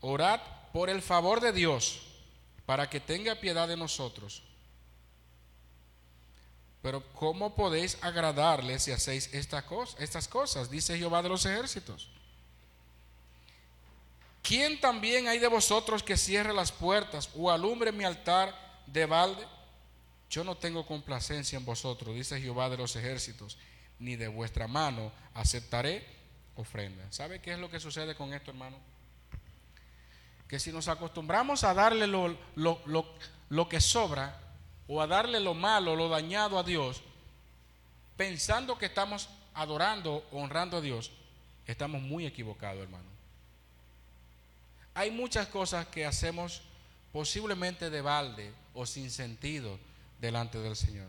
orad 0.00 0.40
por 0.72 0.88
el 0.88 1.02
favor 1.02 1.40
de 1.40 1.52
Dios 1.52 2.02
para 2.66 2.88
que 2.88 3.00
tenga 3.00 3.36
piedad 3.36 3.68
de 3.68 3.76
nosotros. 3.76 4.42
Pero 6.84 7.02
¿cómo 7.14 7.54
podéis 7.54 7.96
agradarle 8.02 8.78
si 8.78 8.92
hacéis 8.92 9.30
estas 9.32 10.28
cosas? 10.28 10.70
Dice 10.70 10.98
Jehová 10.98 11.22
de 11.22 11.30
los 11.30 11.46
ejércitos. 11.46 12.10
¿Quién 14.42 14.78
también 14.78 15.26
hay 15.26 15.38
de 15.38 15.48
vosotros 15.48 16.02
que 16.02 16.18
cierre 16.18 16.52
las 16.52 16.72
puertas 16.72 17.30
o 17.34 17.50
alumbre 17.50 17.90
mi 17.90 18.04
altar 18.04 18.54
de 18.86 19.06
balde? 19.06 19.46
Yo 20.28 20.44
no 20.44 20.58
tengo 20.58 20.86
complacencia 20.86 21.56
en 21.56 21.64
vosotros, 21.64 22.14
dice 22.14 22.38
Jehová 22.38 22.68
de 22.68 22.76
los 22.76 22.94
ejércitos, 22.96 23.56
ni 23.98 24.16
de 24.16 24.28
vuestra 24.28 24.68
mano 24.68 25.10
aceptaré 25.32 26.06
ofrenda. 26.54 27.10
¿Sabe 27.10 27.40
qué 27.40 27.54
es 27.54 27.58
lo 27.58 27.70
que 27.70 27.80
sucede 27.80 28.14
con 28.14 28.34
esto, 28.34 28.50
hermano? 28.50 28.76
Que 30.46 30.60
si 30.60 30.70
nos 30.70 30.88
acostumbramos 30.88 31.64
a 31.64 31.72
darle 31.72 32.06
lo, 32.06 32.36
lo, 32.56 32.82
lo, 32.84 33.06
lo 33.48 33.70
que 33.70 33.80
sobra 33.80 34.43
o 34.86 35.00
a 35.00 35.06
darle 35.06 35.40
lo 35.40 35.54
malo, 35.54 35.96
lo 35.96 36.08
dañado 36.08 36.58
a 36.58 36.62
Dios, 36.62 37.02
pensando 38.16 38.78
que 38.78 38.86
estamos 38.86 39.28
adorando, 39.54 40.24
honrando 40.32 40.78
a 40.78 40.80
Dios, 40.80 41.10
estamos 41.66 42.02
muy 42.02 42.26
equivocados, 42.26 42.82
hermano. 42.82 43.08
Hay 44.94 45.10
muchas 45.10 45.48
cosas 45.48 45.86
que 45.86 46.06
hacemos 46.06 46.62
posiblemente 47.12 47.90
de 47.90 48.00
balde 48.00 48.52
o 48.74 48.86
sin 48.86 49.10
sentido 49.10 49.78
delante 50.20 50.58
del 50.58 50.76
Señor. 50.76 51.08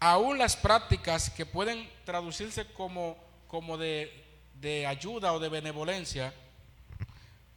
Aún 0.00 0.38
las 0.38 0.56
prácticas 0.56 1.30
que 1.30 1.46
pueden 1.46 1.88
traducirse 2.04 2.66
como, 2.72 3.16
como 3.46 3.76
de, 3.76 4.24
de 4.60 4.86
ayuda 4.86 5.32
o 5.32 5.38
de 5.38 5.48
benevolencia, 5.48 6.34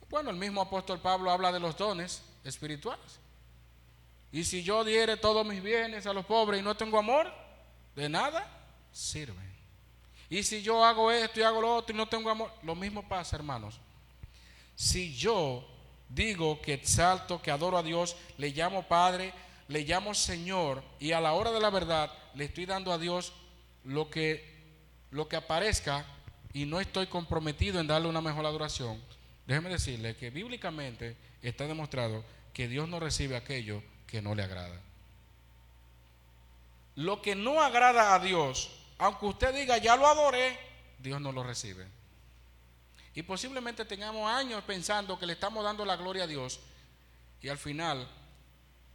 bueno, 0.10 0.30
el 0.30 0.38
mismo 0.38 0.62
apóstol 0.62 0.99
Pablo 0.99 1.32
habla 1.32 1.51
de 1.51 1.60
los 1.60 1.75
dones 1.75 2.21
espirituales. 2.43 3.19
Y 4.36 4.43
si 4.43 4.63
yo 4.63 4.84
diere 4.84 5.15
todos 5.15 5.48
mis 5.48 5.63
bienes 5.63 6.06
a 6.06 6.12
los 6.12 6.26
pobres 6.26 6.60
y 6.60 6.62
no 6.62 6.76
tengo 6.76 7.00
amor, 7.00 7.34
de 7.95 8.10
nada 8.10 8.45
sirve. 8.91 9.41
Y 10.30 10.43
si 10.43 10.62
yo 10.62 10.84
hago 10.84 11.10
esto 11.10 11.39
y 11.39 11.43
hago 11.43 11.62
lo 11.62 11.74
otro 11.74 11.95
y 11.95 11.98
no 11.98 12.06
tengo 12.10 12.30
amor, 12.30 12.52
lo 12.62 12.76
mismo 12.76 13.08
pasa, 13.08 13.38
hermanos. 13.38 13.80
Si 14.76 15.15
yo 15.15 15.65
digo 16.10 16.62
que 16.62 16.74
exalto, 16.74 17.41
que 17.41 17.50
adoro 17.50 17.78
a 17.78 17.84
Dios, 17.84 18.17
le 18.38 18.50
llamo 18.50 18.86
Padre, 18.89 19.34
le 19.69 19.84
llamo 19.84 20.13
Señor 20.13 20.84
y 21.00 21.13
a 21.13 21.21
la 21.21 21.32
hora 21.32 21.54
de 21.54 21.62
la 21.62 21.69
verdad 21.69 22.12
le 22.34 22.43
estoy 22.43 22.65
dando 22.65 22.91
a 22.91 22.98
Dios 22.98 23.32
lo 23.86 24.10
que, 24.10 24.54
lo 25.12 25.30
que 25.30 25.38
aparezca 25.38 26.06
y 26.52 26.65
no 26.65 26.82
estoy 26.82 27.08
comprometido 27.08 27.80
en 27.80 27.88
darle 27.88 28.10
una 28.10 28.19
mejor 28.19 28.45
adoración, 28.45 29.02
déjeme 29.48 29.69
decirle 29.69 30.17
que 30.17 30.30
bíblicamente 30.30 31.15
está 31.41 31.67
demostrado 31.67 32.26
que 32.52 32.67
Dios 32.67 32.89
no 32.89 33.00
recibe 33.00 33.38
aquello 33.38 33.82
que 34.08 34.22
no 34.22 34.36
le 34.36 34.44
agrada. 34.44 34.80
Lo 36.96 37.22
que 37.22 37.36
no 37.36 37.62
agrada 37.62 38.15
a 38.15 38.20
Dios, 38.20 38.72
aunque 38.98 39.26
usted 39.26 39.54
diga 39.54 39.78
ya 39.78 39.96
lo 39.98 40.08
adoré, 40.08 40.58
Dios 41.00 41.20
no 41.20 41.32
lo 41.32 41.44
recibe. 41.44 41.86
Y 43.13 43.24
posiblemente 43.24 43.86
tengamos 43.86 44.30
años 44.30 44.63
pensando 44.63 45.18
que 45.18 45.26
le 45.26 45.34
estamos 45.34 45.63
dando 45.63 45.86
la 45.86 45.96
gloria 45.96 46.24
a 46.24 46.28
Dios 46.28 46.60
y 47.41 47.48
al 47.48 47.58
final 47.58 48.08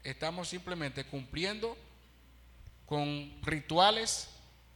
estamos 0.03 0.49
simplemente 0.49 1.05
cumpliendo 1.05 1.77
con 2.87 3.33
rituales 3.42 4.29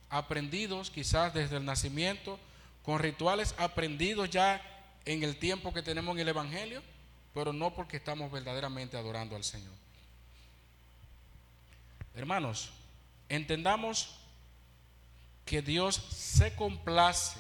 aprendidos 0.09 0.91
quizás 0.91 1.35
desde 1.35 1.57
el 1.57 1.65
nacimiento, 1.65 2.39
con 2.85 3.01
rituales 3.01 3.55
aprendidos 3.59 4.31
ya 4.31 4.63
en 5.05 5.23
el 5.23 5.37
tiempo 5.37 5.75
que 5.75 5.83
tenemos 5.83 6.15
en 6.15 6.21
el 6.21 6.29
Evangelio, 6.29 6.83
pero 7.35 7.53
no 7.53 7.75
porque 7.75 7.97
estamos 7.97 8.31
verdaderamente 8.31 8.97
adorando 8.97 9.37
al 9.37 9.45
Señor. 9.45 9.84
Hermanos, 12.15 12.71
entendamos 13.29 14.15
que 15.45 15.63
Dios 15.63 15.97
se 15.97 16.55
complace 16.55 17.39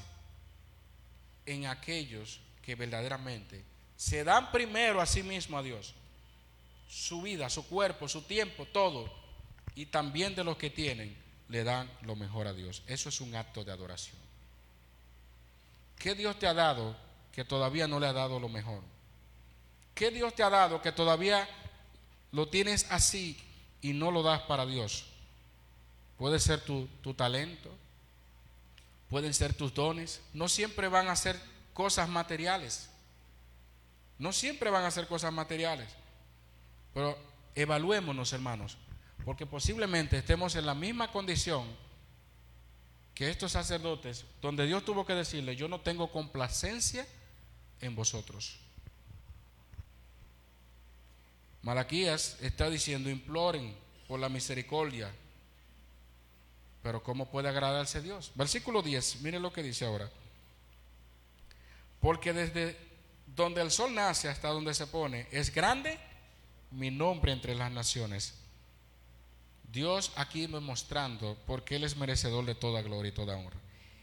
en 1.47 1.67
aquellos 1.67 2.41
que 2.63 2.75
verdaderamente 2.75 3.65
se 3.97 4.25
dan 4.25 4.51
primero 4.51 5.01
a 5.01 5.07
sí 5.07 5.23
mismo 5.23 5.59
a 5.59 5.63
Dios 5.63 5.95
su 6.89 7.23
vida, 7.23 7.49
su 7.51 7.67
cuerpo, 7.67 8.09
su 8.09 8.23
tiempo, 8.23 8.67
todo, 8.67 9.13
y 9.75 9.87
también 9.87 10.35
de 10.35 10.45
los 10.45 10.57
que 10.57 10.71
tienen, 10.71 11.17
le 11.49 11.65
dan 11.65 11.91
lo 12.03 12.15
mejor 12.15 12.47
a 12.47 12.53
Dios. 12.53 12.83
Eso 12.87 13.09
es 13.09 13.21
un 13.21 13.35
acto 13.35 13.65
de 13.65 13.73
adoración. 13.73 14.17
¿Qué 15.99 16.15
Dios 16.15 16.39
te 16.39 16.47
ha 16.47 16.55
dado 16.55 16.97
que 17.33 17.45
todavía 17.45 17.89
no 17.89 17.99
le 17.99 18.07
ha 18.07 18.13
dado 18.13 18.39
lo 18.39 18.49
mejor? 18.49 18.83
¿Qué 19.95 20.11
Dios 20.11 20.35
te 20.35 20.43
ha 20.43 20.51
dado 20.51 20.83
que 20.83 20.93
todavía 20.93 21.49
lo 22.31 22.49
tienes 22.49 22.87
así 22.91 23.37
y 23.85 23.93
no 23.93 24.11
lo 24.11 24.23
das 24.23 24.41
para 24.43 24.65
Dios? 24.65 25.05
Puede 26.17 26.41
ser 26.41 26.63
tu, 26.63 26.89
tu 27.03 27.13
talento, 27.13 27.69
pueden 29.11 29.35
ser 29.35 29.53
tus 29.53 29.75
dones, 29.75 30.23
no 30.33 30.49
siempre 30.49 30.89
van 30.89 31.09
a 31.09 31.17
ser 31.17 31.39
cosas 31.75 32.09
materiales. 32.09 32.89
No 34.19 34.33
siempre 34.33 34.71
van 34.71 34.85
a 34.85 34.91
ser 34.91 35.07
cosas 35.07 35.35
materiales. 35.35 35.91
Pero 36.95 37.19
evaluémonos, 37.55 38.33
hermanos, 38.33 38.79
porque 39.23 39.45
posiblemente 39.45 40.17
estemos 40.17 40.57
en 40.57 40.65
la 40.65 40.75
misma 40.75 41.13
condición 41.13 41.67
que 43.15 43.29
estos 43.29 43.53
sacerdotes, 43.53 44.25
donde 44.41 44.65
Dios 44.65 44.83
tuvo 44.87 45.05
que 45.05 45.13
decirle, 45.13 45.57
yo 45.57 45.69
no 45.69 45.83
tengo 45.83 46.11
complacencia 46.11 47.07
en 47.83 47.95
vosotros. 47.95 48.64
Malaquías 51.65 52.37
está 52.43 52.69
diciendo, 52.69 53.09
imploren 53.09 53.75
por 54.07 54.21
la 54.21 54.29
misericordia. 54.29 55.11
Pero 56.83 57.03
¿cómo 57.03 57.31
puede 57.31 57.49
agradarse 57.49 58.03
Dios? 58.03 58.31
Versículo 58.35 58.83
10, 58.83 59.23
miren 59.23 59.41
lo 59.41 59.51
que 59.51 59.63
dice 59.63 59.87
ahora. 59.87 60.11
Porque 62.01 62.35
desde 62.35 62.77
donde 63.35 63.63
el 63.63 63.71
sol 63.71 63.95
nace 63.95 64.29
hasta 64.29 64.49
donde 64.49 64.75
se 64.75 64.87
pone, 64.87 65.27
es 65.33 65.53
grande 65.53 65.99
mi 66.71 66.91
nombre 66.91 67.33
entre 67.33 67.55
las 67.55 67.73
naciones. 67.73 68.35
Dios 69.73 70.13
aquí 70.17 70.47
me 70.47 70.61
mostrando 70.61 71.39
porque 71.47 71.77
Él 71.77 71.85
es 71.85 71.97
merecedor 71.97 72.45
de 72.45 72.55
toda 72.55 72.83
gloria 72.83 73.09
y 73.09 73.15
toda 73.15 73.37
honra. 73.37 73.59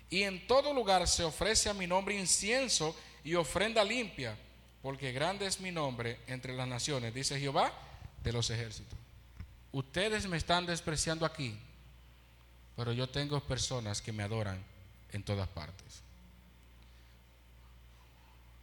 Y 0.10 0.24
en 0.24 0.48
todo 0.48 0.74
lugar 0.74 1.08
se 1.08 1.24
ofrece 1.24 1.70
a 1.70 1.76
mi 1.76 1.86
nombre 1.86 2.20
incienso 2.20 2.96
y 3.24 3.36
ofrenda 3.36 3.84
limpia, 3.84 4.36
porque 4.82 5.12
grande 5.12 5.46
es 5.46 5.60
mi 5.60 5.72
nombre 5.72 6.20
entre 6.28 6.54
las 6.54 6.68
naciones, 6.68 7.14
dice 7.14 7.40
Jehová 7.40 7.72
de 8.24 8.34
los 8.34 8.50
ejércitos. 8.50 8.98
Ustedes 9.72 10.28
me 10.28 10.38
están 10.38 10.66
despreciando 10.66 11.26
aquí, 11.26 11.58
pero 12.76 12.92
yo 12.92 13.08
tengo 13.08 13.40
personas 13.40 14.02
que 14.02 14.12
me 14.12 14.24
adoran 14.24 14.62
en 15.12 15.24
todas 15.24 15.48
partes. 15.48 16.02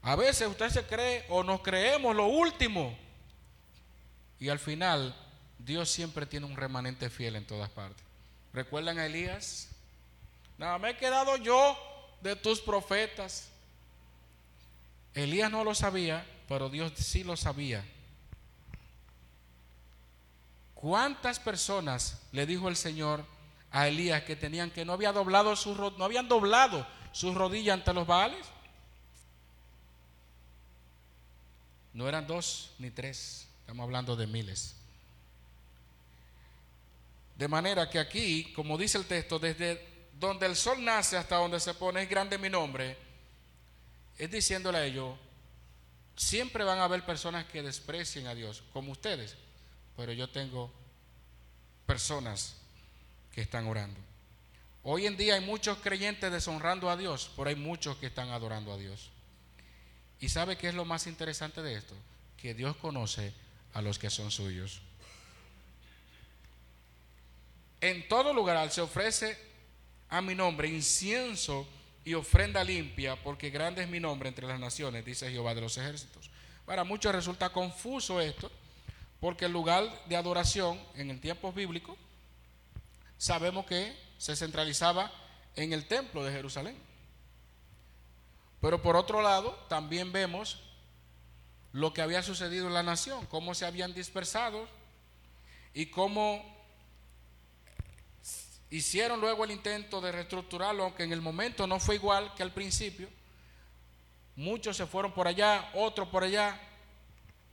A 0.03 0.17
veces 0.17 0.49
usted 0.49 0.71
se 0.71 0.85
cree 0.85 1.25
o 1.29 1.43
nos 1.43 1.61
creemos 1.61 2.15
lo 2.15 2.27
último 2.27 2.97
y 4.41 4.49
al 4.49 4.59
final, 4.59 5.15
Dios 5.59 5.91
siempre 5.91 6.27
tiene 6.27 6.47
un 6.47 6.57
remanente 6.57 7.11
fiel 7.11 7.37
en 7.37 7.47
todas 7.47 7.71
partes. 7.71 8.03
¿Recuerdan 8.53 8.99
a 8.99 9.07
Elías? 9.07 9.69
Nada, 10.57 10.79
me 10.79 10.91
he 10.91 10.97
quedado 10.97 11.37
yo 11.37 11.77
de 12.21 12.37
tus 12.37 12.61
profetas. 12.61 13.49
Elías 15.15 15.51
no 15.51 15.65
lo 15.65 15.75
sabía, 15.75 16.27
pero 16.49 16.69
Dios 16.69 16.93
sí 16.97 17.25
lo 17.25 17.37
sabía. 17.37 17.85
¿Cuántas 20.75 21.41
personas 21.41 22.21
le 22.33 22.47
dijo 22.47 22.69
el 22.69 22.77
Señor 22.77 23.25
a 23.71 23.89
Elías 23.89 24.23
que 24.23 24.37
tenían 24.37 24.71
que 24.71 24.85
no 24.85 24.93
había 24.93 25.13
doblado 25.13 25.57
sus 25.57 25.77
no 25.77 26.05
habían 26.05 26.29
doblado 26.29 26.87
sus 27.13 27.35
rodillas 27.35 27.75
ante 27.75 27.93
los 27.93 28.07
Baales? 28.07 28.47
No 31.93 32.09
eran 32.09 32.27
dos 32.27 32.71
ni 32.79 32.91
tres, 32.91 33.49
estamos 33.61 33.83
hablando 33.83 34.15
de 34.15 34.29
miles. 34.29 34.77
De 37.37 37.49
manera 37.49 37.91
que 37.91 37.99
aquí, 37.99 38.53
como 38.53 38.79
dice 38.79 38.99
el 38.99 39.07
texto, 39.07 39.39
desde 39.39 39.85
donde 40.13 40.47
el 40.47 40.55
sol 40.55 40.85
nace 40.85 41.17
hasta 41.17 41.37
donde 41.37 41.61
se 41.61 41.75
pone 41.75 42.03
es 42.03 42.09
grande 42.09 42.39
mi 42.39 42.49
nombre, 42.49 42.97
es 44.19 44.31
diciéndole 44.31 44.79
a 44.79 44.85
ellos, 44.85 45.17
siempre 46.17 46.65
van 46.65 46.79
a 46.79 46.85
haber 46.85 47.07
personas 47.07 47.47
que 47.47 47.63
desprecien 47.63 48.27
a 48.27 48.35
Dios, 48.35 48.63
como 48.73 48.93
ustedes, 48.93 49.37
pero 49.97 50.13
yo 50.13 50.29
tengo 50.29 50.73
personas 51.87 52.57
que 53.33 53.41
están 53.41 53.67
orando. 53.69 53.99
Hoy 54.83 55.07
en 55.07 55.17
día 55.17 55.35
hay 55.35 55.41
muchos 55.41 55.79
creyentes 55.79 56.31
deshonrando 56.33 56.91
a 56.91 56.97
Dios, 56.97 57.31
pero 57.37 57.49
hay 57.49 57.57
muchos 57.57 57.97
que 57.99 58.07
están 58.07 58.31
adorando 58.31 58.73
a 58.73 58.77
Dios. 58.77 59.11
¿Y 60.21 60.29
sabe 60.29 60.57
qué 60.57 60.69
es 60.69 60.75
lo 60.75 60.85
más 60.85 61.07
interesante 61.07 61.63
de 61.63 61.75
esto? 61.75 61.95
Que 62.37 62.55
Dios 62.55 62.77
conoce 62.77 63.33
a 63.75 63.83
los 63.83 63.99
que 63.99 64.11
son 64.11 64.31
suyos. 64.31 64.81
En 67.81 68.09
todo 68.09 68.33
lugar 68.33 68.71
se 68.73 68.81
ofrece 68.81 69.39
a 70.09 70.21
mi 70.21 70.35
nombre 70.35 70.69
incienso 70.69 71.69
y 72.09 72.15
ofrenda 72.15 72.65
limpia, 72.65 73.23
porque 73.23 73.51
grande 73.51 73.83
es 73.83 73.89
mi 73.91 74.01
nombre 74.01 74.31
entre 74.31 74.47
las 74.47 74.59
naciones, 74.59 75.05
dice 75.05 75.31
Jehová 75.31 75.55
de 75.55 75.61
los 75.61 75.77
ejércitos. 75.77 76.31
Para 76.65 76.83
muchos 76.83 77.15
resulta 77.15 77.51
confuso 77.51 78.19
esto, 78.19 78.51
porque 79.21 79.45
el 79.45 79.53
lugar 79.53 79.85
de 80.07 80.17
adoración 80.17 80.81
en 80.95 81.11
el 81.11 81.21
tiempo 81.21 81.53
bíblico 81.53 81.99
sabemos 83.19 83.67
que 83.67 83.95
se 84.17 84.35
centralizaba 84.37 85.13
en 85.55 85.75
el 85.75 85.87
templo 85.87 86.25
de 86.25 86.33
Jerusalén. 86.33 86.79
Pero 88.63 88.81
por 88.81 88.97
otro 88.97 89.21
lado, 89.21 89.51
también 89.69 90.11
vemos 90.11 90.63
lo 91.73 91.93
que 91.93 92.01
había 92.01 92.23
sucedido 92.23 92.69
en 92.69 92.75
la 92.75 92.83
nación, 92.83 93.27
cómo 93.27 93.55
se 93.55 93.67
habían 93.67 93.93
dispersado 93.93 94.67
y 95.75 95.87
cómo 95.87 96.58
hicieron 98.71 99.21
luego 99.21 99.45
el 99.45 99.51
intento 99.51 100.01
de 100.01 100.13
reestructurarlo, 100.13 100.85
aunque 100.85 101.05
en 101.05 101.13
el 101.13 101.21
momento 101.21 101.67
no 101.67 101.81
fue 101.81 101.97
igual 101.97 102.35
que 102.35 102.43
al 102.43 102.53
principio. 102.53 103.09
Muchos 104.37 104.77
se 104.77 104.87
fueron 104.87 105.13
por 105.13 105.27
allá, 105.27 105.71
otros 105.75 106.09
por 106.09 106.23
allá, 106.23 106.61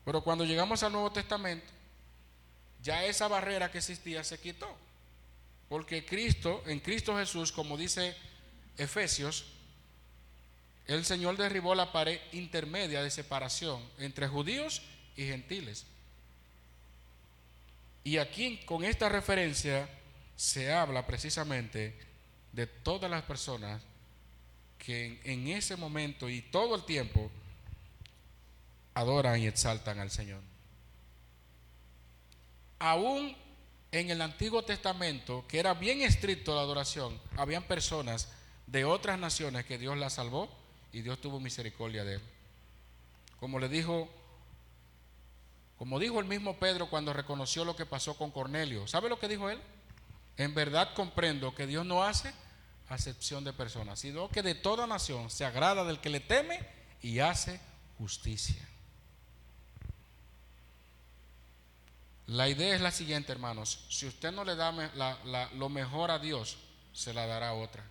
pero 0.04 0.21
cuando 0.21 0.45
llegamos 0.45 0.84
al 0.84 0.91
Nuevo 0.91 1.12
Testamento, 1.12 1.65
ya 2.84 3.04
esa 3.06 3.28
barrera 3.28 3.71
que 3.71 3.80
existía 3.80 4.23
se 4.23 4.39
quitó. 4.39 4.67
Porque 5.67 6.06
Cristo, 6.06 6.62
en 6.67 6.80
Cristo 6.80 7.17
Jesús, 7.17 7.51
como 7.51 7.75
dice 7.75 8.15
Efesios, 8.78 9.45
el 10.86 11.04
Señor 11.04 11.38
derribó 11.38 11.73
la 11.73 11.91
pared 11.91 12.19
intermedia 12.32 13.01
de 13.01 13.10
separación 13.10 13.82
entre 13.97 14.28
judíos 14.28 14.84
y 15.15 15.25
gentiles. 15.25 15.86
Y 18.04 18.17
aquí 18.17 18.58
con 18.65 18.84
esta 18.84 19.10
referencia 19.10 19.89
se 20.36 20.71
habla 20.71 21.06
precisamente 21.06 21.98
de 22.52 22.67
todas 22.67 23.10
las 23.10 23.24
personas 23.24 23.82
que 24.78 25.19
en, 25.24 25.48
ese 25.48 25.76
momento 25.76 26.30
y 26.30 26.41
todo 26.41 26.76
el 26.76 26.84
tiempo 26.84 27.32
adoran 28.93 29.39
y 29.39 29.48
exaltan 29.48 30.00
al 30.00 30.12
Señor. 30.12 30.41
Aún 32.80 33.36
en 33.91 34.10
el 34.10 34.21
Antiguo 34.21 34.63
Testamento, 34.63 35.45
que 35.48 35.60
era 35.60 35.74
bien 35.74 36.02
estricto 36.02 36.54
la 36.54 36.62
adoración, 36.62 37.19
habían 37.38 37.63
personas 37.63 38.30
de 38.67 38.86
otras 38.86 39.17
naciones 39.17 39.65
que 39.65 39.78
Dios 39.78 39.98
las 39.98 40.13
salvó 40.13 40.50
y 40.91 41.02
Dios 41.02 41.19
tuvo 41.19 41.39
misericordia 41.39 42.04
de 42.04 42.15
él. 42.15 42.21
Como 43.39 43.60
le 43.60 43.69
dijo, 43.69 44.10
como 45.78 46.00
dijo 46.00 46.19
el 46.19 46.26
mismo 46.26 46.58
Pedro 46.58 46.89
cuando 46.89 47.13
reconoció 47.13 47.65
lo 47.65 47.76
que 47.76 47.86
pasó 47.86 48.15
con 48.15 48.32
Cornelio. 48.32 48.88
¿Sabe 48.88 49.10
lo 49.10 49.19
que 49.19 49.28
dijo 49.28 49.50
él? 49.50 49.60
En 50.38 50.54
verdad 50.54 50.93
comprendo 50.93 51.56
que 51.56 51.67
Dios 51.67 51.86
no 51.86 52.04
hace 52.04 52.34
acepción 52.89 53.43
de 53.43 53.54
personas, 53.54 54.00
sino 54.00 54.30
que 54.30 54.43
de 54.43 54.56
toda 54.56 54.88
nación 54.88 55.30
se 55.30 55.45
agrada 55.45 55.84
del 55.84 56.00
que 56.00 56.10
le 56.10 56.19
teme 56.19 56.60
y 57.02 57.19
hace 57.19 57.60
justicia. 57.98 58.67
La 62.28 62.50
idea 62.50 62.76
es 62.76 62.82
la 62.82 62.91
siguiente, 62.91 63.32
hermanos. 63.32 63.86
Si 63.89 64.08
usted 64.08 64.32
no 64.32 64.43
le 64.43 64.56
da 64.56 64.71
lo 65.54 65.69
mejor 65.69 66.12
a 66.12 66.19
Dios, 66.19 66.58
se 66.91 67.13
la 67.13 67.28
dará 67.28 67.50
a 67.50 67.54
otra, 67.54 67.84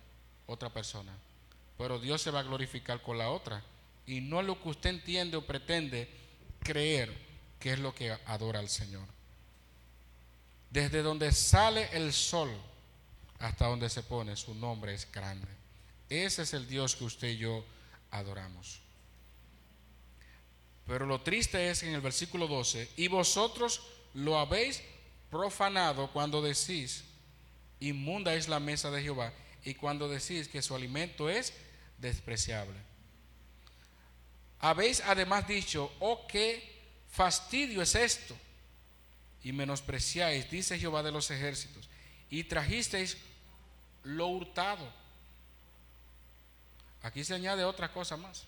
otra 0.45 0.69
persona. 0.69 1.13
Pero 1.77 1.99
Dios 1.99 2.21
se 2.21 2.31
va 2.31 2.41
a 2.41 2.43
glorificar 2.43 3.01
con 3.01 3.17
la 3.17 3.29
otra. 3.29 3.63
Y 4.05 4.21
no 4.21 4.41
lo 4.41 4.61
que 4.61 4.69
usted 4.69 4.89
entiende 4.89 5.37
o 5.37 5.45
pretende 5.45 6.09
creer 6.59 7.13
que 7.59 7.73
es 7.73 7.79
lo 7.79 7.95
que 7.95 8.11
adora 8.25 8.59
al 8.59 8.69
Señor. 8.69 9.14
Desde 10.69 11.01
donde 11.01 11.31
sale 11.31 11.89
el 11.93 12.11
sol 12.13 12.49
hasta 13.39 13.67
donde 13.67 13.89
se 13.89 14.03
pone, 14.03 14.35
su 14.35 14.53
nombre 14.55 14.93
es 14.93 15.09
grande. 15.11 15.47
Ese 16.09 16.43
es 16.43 16.53
el 16.53 16.67
Dios 16.67 16.95
que 16.95 17.03
usted 17.03 17.29
y 17.29 17.37
yo 17.37 17.65
adoramos. 18.11 18.79
Pero 20.85 21.05
lo 21.05 21.21
triste 21.21 21.69
es 21.69 21.83
en 21.83 21.93
el 21.93 22.01
versículo 22.01 22.47
12, 22.47 22.91
y 22.97 23.07
vosotros 23.07 23.81
lo 24.13 24.37
habéis 24.37 24.81
profanado 25.31 26.11
cuando 26.11 26.41
decís, 26.41 27.03
inmunda 27.79 28.35
es 28.35 28.47
la 28.47 28.59
mesa 28.59 28.91
de 28.91 29.01
Jehová, 29.01 29.33
y 29.63 29.73
cuando 29.73 30.07
decís 30.07 30.47
que 30.47 30.61
su 30.61 30.75
alimento 30.75 31.29
es 31.29 31.53
despreciable. 31.97 32.77
Habéis 34.59 35.01
además 35.01 35.47
dicho, 35.47 35.91
oh, 35.99 36.27
qué 36.27 36.63
fastidio 37.09 37.81
es 37.81 37.95
esto 37.95 38.35
y 39.45 39.53
menospreciáis, 39.53 40.49
dice 40.49 40.79
Jehová 40.79 41.03
de 41.03 41.11
los 41.11 41.29
ejércitos, 41.29 41.87
y 42.31 42.45
trajisteis 42.45 43.15
lo 44.01 44.25
hurtado. 44.25 44.91
Aquí 47.03 47.23
se 47.23 47.35
añade 47.35 47.63
otra 47.63 47.93
cosa 47.93 48.17
más. 48.17 48.45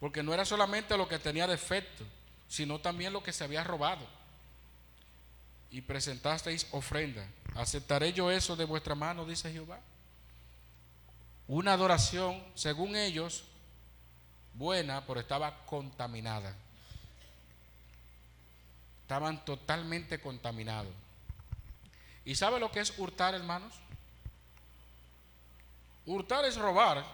Porque 0.00 0.24
no 0.24 0.34
era 0.34 0.44
solamente 0.44 0.96
lo 0.96 1.06
que 1.06 1.20
tenía 1.20 1.46
defecto, 1.46 2.02
sino 2.48 2.80
también 2.80 3.12
lo 3.12 3.22
que 3.22 3.32
se 3.32 3.44
había 3.44 3.62
robado. 3.62 4.04
Y 5.70 5.80
presentasteis 5.80 6.66
ofrenda. 6.72 7.24
¿Aceptaré 7.54 8.12
yo 8.12 8.32
eso 8.32 8.56
de 8.56 8.64
vuestra 8.64 8.96
mano? 8.96 9.24
Dice 9.24 9.52
Jehová. 9.52 9.78
Una 11.46 11.74
adoración, 11.74 12.42
según 12.56 12.96
ellos, 12.96 13.44
buena, 14.54 15.06
pero 15.06 15.20
estaba 15.20 15.64
contaminada. 15.66 16.56
Estaban 19.06 19.44
totalmente 19.44 20.18
contaminados. 20.18 20.92
¿Y 22.24 22.34
sabe 22.34 22.58
lo 22.58 22.72
que 22.72 22.80
es 22.80 22.92
hurtar, 22.98 23.36
hermanos? 23.36 23.72
Hurtar 26.04 26.44
es 26.44 26.56
robar. 26.56 27.04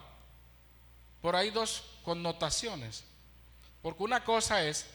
Por 1.20 1.36
ahí 1.36 1.50
dos 1.50 1.84
connotaciones. 2.02 3.04
Porque 3.82 4.02
una 4.02 4.24
cosa 4.24 4.64
es 4.64 4.86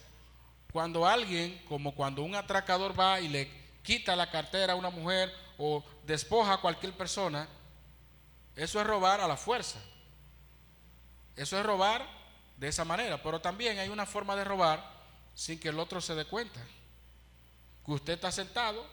cuando 0.74 1.06
alguien, 1.06 1.64
como 1.70 1.94
cuando 1.94 2.24
un 2.24 2.34
atracador 2.34 3.00
va 3.00 3.20
y 3.22 3.28
le 3.28 3.48
quita 3.84 4.16
la 4.16 4.32
cartera 4.32 4.74
a 4.74 4.76
una 4.76 4.90
mujer 4.90 5.32
o 5.60 5.84
despoja 6.04 6.54
a 6.54 6.62
cualquier 6.62 6.94
persona, 6.94 7.48
eso 8.56 8.82
es 8.82 8.88
robar 8.88 9.22
a 9.22 9.28
la 9.28 9.38
fuerza. 9.38 9.80
Eso 11.36 11.60
es 11.60 11.64
robar 11.64 12.10
de 12.58 12.70
esa 12.70 12.86
manera. 12.86 13.22
Pero 13.22 13.40
también 13.40 13.78
hay 13.78 13.90
una 13.90 14.08
forma 14.08 14.36
de 14.36 14.46
robar 14.46 14.84
sin 15.36 15.60
que 15.60 15.70
el 15.70 15.78
otro 15.78 16.02
se 16.02 16.16
dé 16.16 16.26
cuenta 16.26 16.60
que 17.88 17.94
usted 17.94 18.14
está 18.14 18.32
sentado 18.32 18.86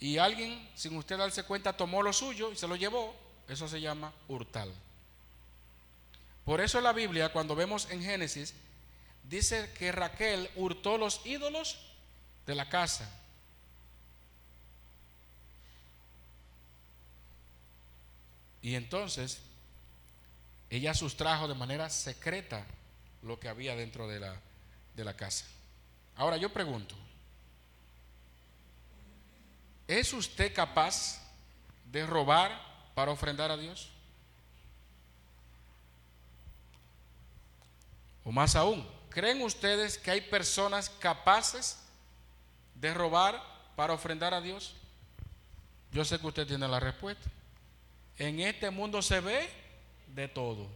y 0.00 0.16
alguien, 0.16 0.68
sin 0.74 0.96
usted 0.96 1.18
darse 1.18 1.44
cuenta, 1.44 1.76
tomó 1.76 2.02
lo 2.02 2.12
suyo 2.12 2.50
y 2.50 2.56
se 2.56 2.66
lo 2.66 2.76
llevó, 2.76 3.14
eso 3.46 3.68
se 3.68 3.80
llama 3.80 4.12
hurtal. 4.26 4.72
Por 6.46 6.62
eso 6.62 6.80
la 6.80 6.94
Biblia, 6.94 7.30
cuando 7.30 7.54
vemos 7.54 7.90
en 7.90 8.02
Génesis, 8.02 8.54
dice 9.22 9.70
que 9.78 9.92
Raquel 9.92 10.50
hurtó 10.56 10.96
los 10.96 11.24
ídolos 11.26 11.78
de 12.46 12.54
la 12.54 12.68
casa. 12.70 13.10
Y 18.62 18.76
entonces 18.76 19.40
ella 20.70 20.94
sustrajo 20.94 21.48
de 21.48 21.54
manera 21.54 21.90
secreta 21.90 22.64
lo 23.22 23.38
que 23.38 23.48
había 23.50 23.76
dentro 23.76 24.08
de 24.08 24.20
la, 24.20 24.40
de 24.96 25.04
la 25.04 25.14
casa. 25.14 25.44
Ahora 26.16 26.36
yo 26.36 26.48
pregunto, 26.48 26.94
¿es 29.88 30.12
usted 30.12 30.54
capaz 30.54 31.20
de 31.90 32.06
robar 32.06 32.60
para 32.94 33.10
ofrendar 33.10 33.50
a 33.50 33.56
Dios? 33.56 33.90
O 38.24 38.32
más 38.32 38.56
aún, 38.56 38.88
¿creen 39.10 39.42
ustedes 39.42 39.98
que 39.98 40.10
hay 40.10 40.20
personas 40.20 40.88
capaces 40.88 41.78
de 42.76 42.94
robar 42.94 43.42
para 43.76 43.92
ofrendar 43.92 44.32
a 44.34 44.40
Dios? 44.40 44.74
Yo 45.92 46.04
sé 46.04 46.18
que 46.18 46.26
usted 46.26 46.46
tiene 46.46 46.66
la 46.66 46.80
respuesta. 46.80 47.30
En 48.18 48.40
este 48.40 48.70
mundo 48.70 49.02
se 49.02 49.20
ve 49.20 49.50
de 50.14 50.28
todo. 50.28 50.68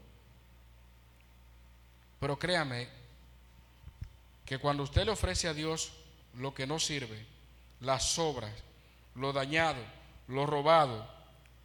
Pero 2.20 2.38
créame 2.38 2.88
que 4.48 4.58
cuando 4.58 4.82
usted 4.82 5.04
le 5.04 5.10
ofrece 5.10 5.46
a 5.46 5.52
Dios 5.52 5.92
lo 6.32 6.54
que 6.54 6.66
no 6.66 6.78
sirve, 6.78 7.22
las 7.80 8.18
obras, 8.18 8.50
lo 9.14 9.30
dañado, 9.30 9.84
lo 10.26 10.46
robado, 10.46 11.06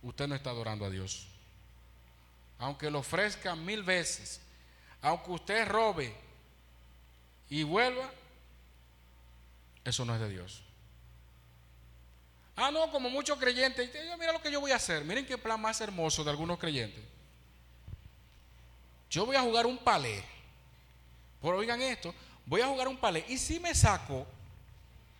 usted 0.01 0.27
no 0.27 0.35
está 0.35 0.49
adorando 0.49 0.83
a 0.83 0.89
Dios. 0.89 1.27
Aunque 2.59 2.91
lo 2.91 2.99
ofrezca 2.99 3.55
mil 3.55 3.83
veces, 3.83 4.41
aunque 5.01 5.31
usted 5.31 5.65
robe 5.65 6.13
y 7.49 7.63
vuelva, 7.63 8.11
eso 9.85 10.03
no 10.03 10.13
es 10.13 10.19
de 10.19 10.29
Dios. 10.29 10.61
Ah, 12.57 12.69
no, 12.69 12.91
como 12.91 13.09
muchos 13.09 13.39
creyentes. 13.39 13.91
Mira 14.19 14.33
lo 14.33 14.41
que 14.41 14.51
yo 14.51 14.59
voy 14.59 14.71
a 14.71 14.75
hacer. 14.75 15.05
Miren 15.05 15.25
qué 15.25 15.37
plan 15.37 15.59
más 15.59 15.79
hermoso 15.79 16.21
de 16.25 16.31
algunos 16.31 16.59
creyentes. 16.59 17.03
Yo 19.09 19.25
voy 19.25 19.37
a 19.37 19.41
jugar 19.41 19.65
un 19.65 19.77
palé. 19.77 20.21
Pero 21.41 21.57
oigan 21.57 21.81
esto, 21.81 22.13
voy 22.45 22.61
a 22.61 22.67
jugar 22.67 22.87
un 22.87 22.97
palé. 22.97 23.25
Y 23.27 23.37
si 23.37 23.59
me 23.59 23.73
saco, 23.75 24.25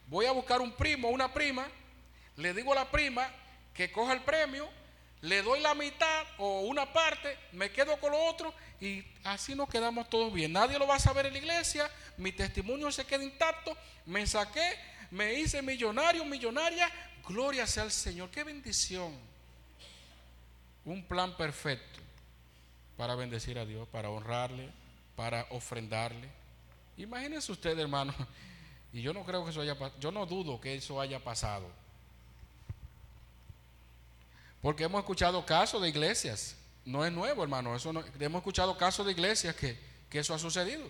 voy 0.07 0.25
a 0.25 0.31
buscar 0.31 0.61
un 0.61 0.71
primo 0.71 1.07
o 1.07 1.11
una 1.11 1.33
prima, 1.33 1.67
le 2.37 2.53
digo 2.53 2.71
a 2.71 2.75
la 2.75 2.91
prima 2.91 3.29
que 3.73 3.91
coja 3.91 4.13
el 4.13 4.21
premio, 4.21 4.69
le 5.21 5.41
doy 5.41 5.61
la 5.61 5.73
mitad 5.73 6.25
o 6.37 6.61
una 6.61 6.91
parte, 6.91 7.37
me 7.53 7.71
quedo 7.71 7.97
con 7.99 8.11
lo 8.11 8.21
otro 8.25 8.53
y 8.81 9.03
así 9.23 9.55
nos 9.55 9.69
quedamos 9.69 10.09
todos 10.09 10.33
bien. 10.33 10.51
Nadie 10.51 10.77
lo 10.77 10.85
va 10.85 10.95
a 10.95 10.99
saber 10.99 11.27
en 11.27 11.33
la 11.33 11.39
iglesia, 11.39 11.89
mi 12.17 12.31
testimonio 12.31 12.91
se 12.91 13.05
queda 13.05 13.23
intacto, 13.23 13.75
me 14.05 14.27
saqué, 14.27 14.77
me 15.11 15.33
hice 15.33 15.61
millonario, 15.61 16.25
millonaria, 16.25 16.91
Gloria 17.27 17.65
sea 17.65 17.83
al 17.83 17.91
Señor. 17.91 18.29
Qué 18.29 18.43
bendición. 18.43 19.13
Un 20.85 21.03
plan 21.03 21.35
perfecto 21.37 21.99
para 22.97 23.15
bendecir 23.15 23.57
a 23.57 23.65
Dios, 23.65 23.87
para 23.87 24.09
honrarle, 24.09 24.69
para 25.15 25.47
ofrendarle. 25.51 26.29
Imagínense 26.97 27.51
usted, 27.51 27.77
hermano. 27.77 28.13
Y 28.91 29.01
yo 29.01 29.11
no 29.11 29.23
creo 29.23 29.43
que 29.43 29.49
eso 29.49 29.61
haya 29.61 29.77
pasado. 29.77 29.99
Yo 29.99 30.11
no 30.11 30.25
dudo 30.27 30.61
que 30.61 30.75
eso 30.75 31.01
haya 31.01 31.19
pasado. 31.19 31.67
Porque 34.61 34.83
hemos 34.83 34.99
escuchado 34.99 35.43
casos 35.45 35.81
de 35.81 35.89
iglesias. 35.89 36.55
No 36.85 37.03
es 37.03 37.11
nuevo, 37.11 37.41
hermano. 37.41 37.75
Hemos 37.75 38.39
escuchado 38.39 38.77
casos 38.77 39.03
de 39.05 39.13
iglesias 39.13 39.55
que, 39.55 39.79
que 40.11 40.19
eso 40.19 40.35
ha 40.35 40.37
sucedido. 40.37 40.87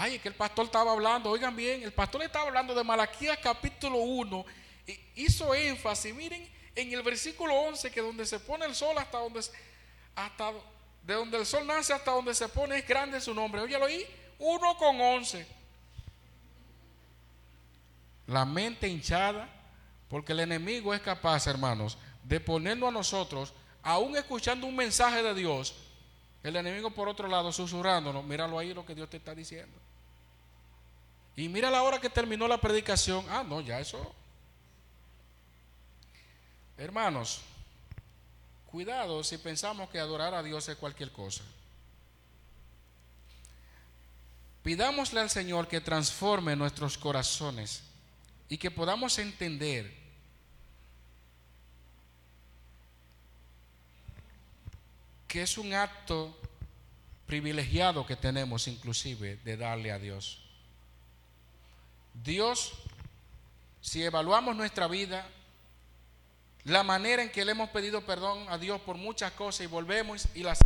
Ay, 0.00 0.14
es 0.14 0.22
que 0.22 0.28
el 0.28 0.34
pastor 0.34 0.66
estaba 0.66 0.92
hablando, 0.92 1.28
oigan 1.28 1.56
bien, 1.56 1.82
el 1.82 1.92
pastor 1.92 2.22
estaba 2.22 2.46
hablando 2.46 2.72
de 2.72 2.84
Malaquías 2.84 3.36
capítulo 3.42 3.98
1, 3.98 4.46
y 4.86 5.24
hizo 5.24 5.52
énfasis, 5.52 6.14
miren, 6.14 6.48
en 6.76 6.92
el 6.92 7.02
versículo 7.02 7.52
11, 7.52 7.90
que 7.90 8.00
donde 8.00 8.24
se 8.24 8.38
pone 8.38 8.64
el 8.64 8.76
sol 8.76 8.96
hasta 8.96 9.18
donde, 9.18 9.40
hasta 10.14 10.52
de 11.08 11.14
donde 11.14 11.38
el 11.38 11.46
sol 11.46 11.66
nace 11.66 11.94
hasta 11.94 12.10
donde 12.10 12.34
se 12.34 12.46
pone 12.50 12.76
es 12.76 12.86
grande 12.86 13.18
su 13.18 13.32
nombre. 13.32 13.62
Óyalo 13.62 13.86
ahí, 13.86 14.06
1 14.38 14.76
con 14.76 15.00
11. 15.00 15.46
La 18.26 18.44
mente 18.44 18.86
hinchada, 18.86 19.48
porque 20.10 20.32
el 20.32 20.40
enemigo 20.40 20.92
es 20.92 21.00
capaz, 21.00 21.46
hermanos, 21.46 21.96
de 22.24 22.38
ponernos 22.40 22.90
a 22.90 22.92
nosotros, 22.92 23.54
aún 23.82 24.18
escuchando 24.18 24.66
un 24.66 24.76
mensaje 24.76 25.22
de 25.22 25.32
Dios, 25.32 25.76
el 26.42 26.56
enemigo 26.56 26.90
por 26.90 27.08
otro 27.08 27.26
lado 27.26 27.52
susurrándonos, 27.52 28.22
míralo 28.22 28.58
ahí 28.58 28.74
lo 28.74 28.84
que 28.84 28.94
Dios 28.94 29.08
te 29.08 29.16
está 29.16 29.34
diciendo. 29.34 29.78
Y 31.36 31.48
mira 31.48 31.70
la 31.70 31.84
hora 31.84 31.98
que 31.98 32.10
terminó 32.10 32.46
la 32.46 32.60
predicación. 32.60 33.24
Ah, 33.30 33.42
no, 33.48 33.62
ya 33.62 33.80
eso. 33.80 34.14
Hermanos, 36.76 37.40
cuidado 38.70 39.24
si 39.24 39.38
pensamos 39.38 39.88
que 39.90 39.98
adorar 39.98 40.34
a 40.34 40.42
Dios 40.42 40.68
es 40.68 40.76
cualquier 40.76 41.10
cosa. 41.10 41.42
Pidámosle 44.62 45.20
al 45.20 45.30
Señor 45.30 45.66
que 45.68 45.80
transforme 45.80 46.54
nuestros 46.54 46.98
corazones 46.98 47.82
y 48.48 48.58
que 48.58 48.70
podamos 48.70 49.18
entender 49.18 49.94
que 55.26 55.42
es 55.42 55.58
un 55.58 55.72
acto 55.74 56.36
privilegiado 57.26 58.06
que 58.06 58.16
tenemos 58.16 58.68
inclusive 58.68 59.36
de 59.44 59.56
darle 59.56 59.92
a 59.92 59.98
Dios. 59.98 60.42
Dios, 62.14 62.72
si 63.80 64.02
evaluamos 64.02 64.56
nuestra 64.56 64.88
vida, 64.88 65.26
la 66.64 66.82
manera 66.82 67.22
en 67.22 67.30
que 67.30 67.44
le 67.44 67.52
hemos 67.52 67.70
pedido 67.70 68.02
perdón 68.02 68.46
a 68.48 68.58
Dios 68.58 68.80
por 68.80 68.96
muchas 68.96 69.32
cosas 69.32 69.62
y 69.62 69.66
volvemos 69.66 70.26
y 70.34 70.42
las 70.42 70.58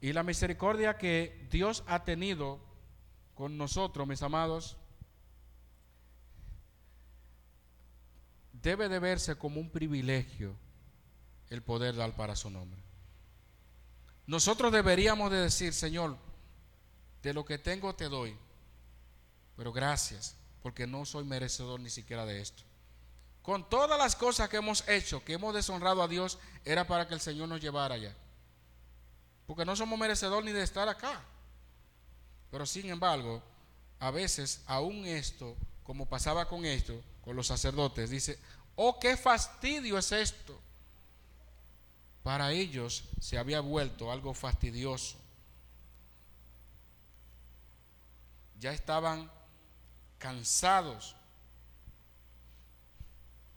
Y 0.00 0.12
la 0.12 0.22
misericordia 0.22 0.96
que 0.96 1.46
Dios 1.50 1.84
ha 1.86 2.04
tenido 2.04 2.58
con 3.34 3.58
nosotros, 3.58 4.08
mis 4.08 4.22
amados, 4.22 4.76
debe 8.52 8.88
de 8.88 8.98
verse 8.98 9.36
como 9.36 9.60
un 9.60 9.70
privilegio 9.70 10.54
el 11.50 11.62
poder 11.62 11.96
dar 11.96 12.16
para 12.16 12.34
su 12.34 12.48
nombre. 12.48 12.80
Nosotros 14.26 14.72
deberíamos 14.72 15.30
de 15.30 15.38
decir, 15.38 15.74
Señor, 15.74 16.16
de 17.22 17.34
lo 17.34 17.44
que 17.44 17.58
tengo 17.58 17.94
te 17.94 18.08
doy, 18.08 18.36
pero 19.56 19.72
gracias, 19.72 20.36
porque 20.62 20.86
no 20.86 21.04
soy 21.04 21.24
merecedor 21.24 21.80
ni 21.80 21.90
siquiera 21.90 22.24
de 22.24 22.40
esto. 22.40 22.62
Con 23.42 23.68
todas 23.68 23.98
las 23.98 24.16
cosas 24.16 24.48
que 24.48 24.58
hemos 24.58 24.86
hecho, 24.88 25.24
que 25.24 25.34
hemos 25.34 25.54
deshonrado 25.54 26.02
a 26.02 26.08
Dios, 26.08 26.38
era 26.64 26.86
para 26.86 27.08
que 27.08 27.14
el 27.14 27.20
Señor 27.20 27.48
nos 27.48 27.60
llevara 27.60 27.96
allá 27.96 28.14
porque 29.50 29.64
no 29.64 29.74
somos 29.74 29.98
merecedores 29.98 30.44
ni 30.44 30.52
de 30.52 30.62
estar 30.62 30.88
acá. 30.88 31.20
Pero 32.52 32.64
sin 32.64 32.88
embargo, 32.88 33.42
a 33.98 34.12
veces 34.12 34.62
aún 34.64 35.04
esto, 35.04 35.56
como 35.82 36.06
pasaba 36.06 36.46
con 36.46 36.64
esto, 36.64 37.02
con 37.20 37.34
los 37.34 37.48
sacerdotes, 37.48 38.10
dice, 38.10 38.38
oh, 38.76 39.00
qué 39.00 39.16
fastidio 39.16 39.98
es 39.98 40.12
esto. 40.12 40.56
Para 42.22 42.52
ellos 42.52 43.02
se 43.20 43.38
había 43.38 43.58
vuelto 43.58 44.12
algo 44.12 44.34
fastidioso. 44.34 45.18
Ya 48.60 48.72
estaban 48.72 49.28
cansados. 50.18 51.16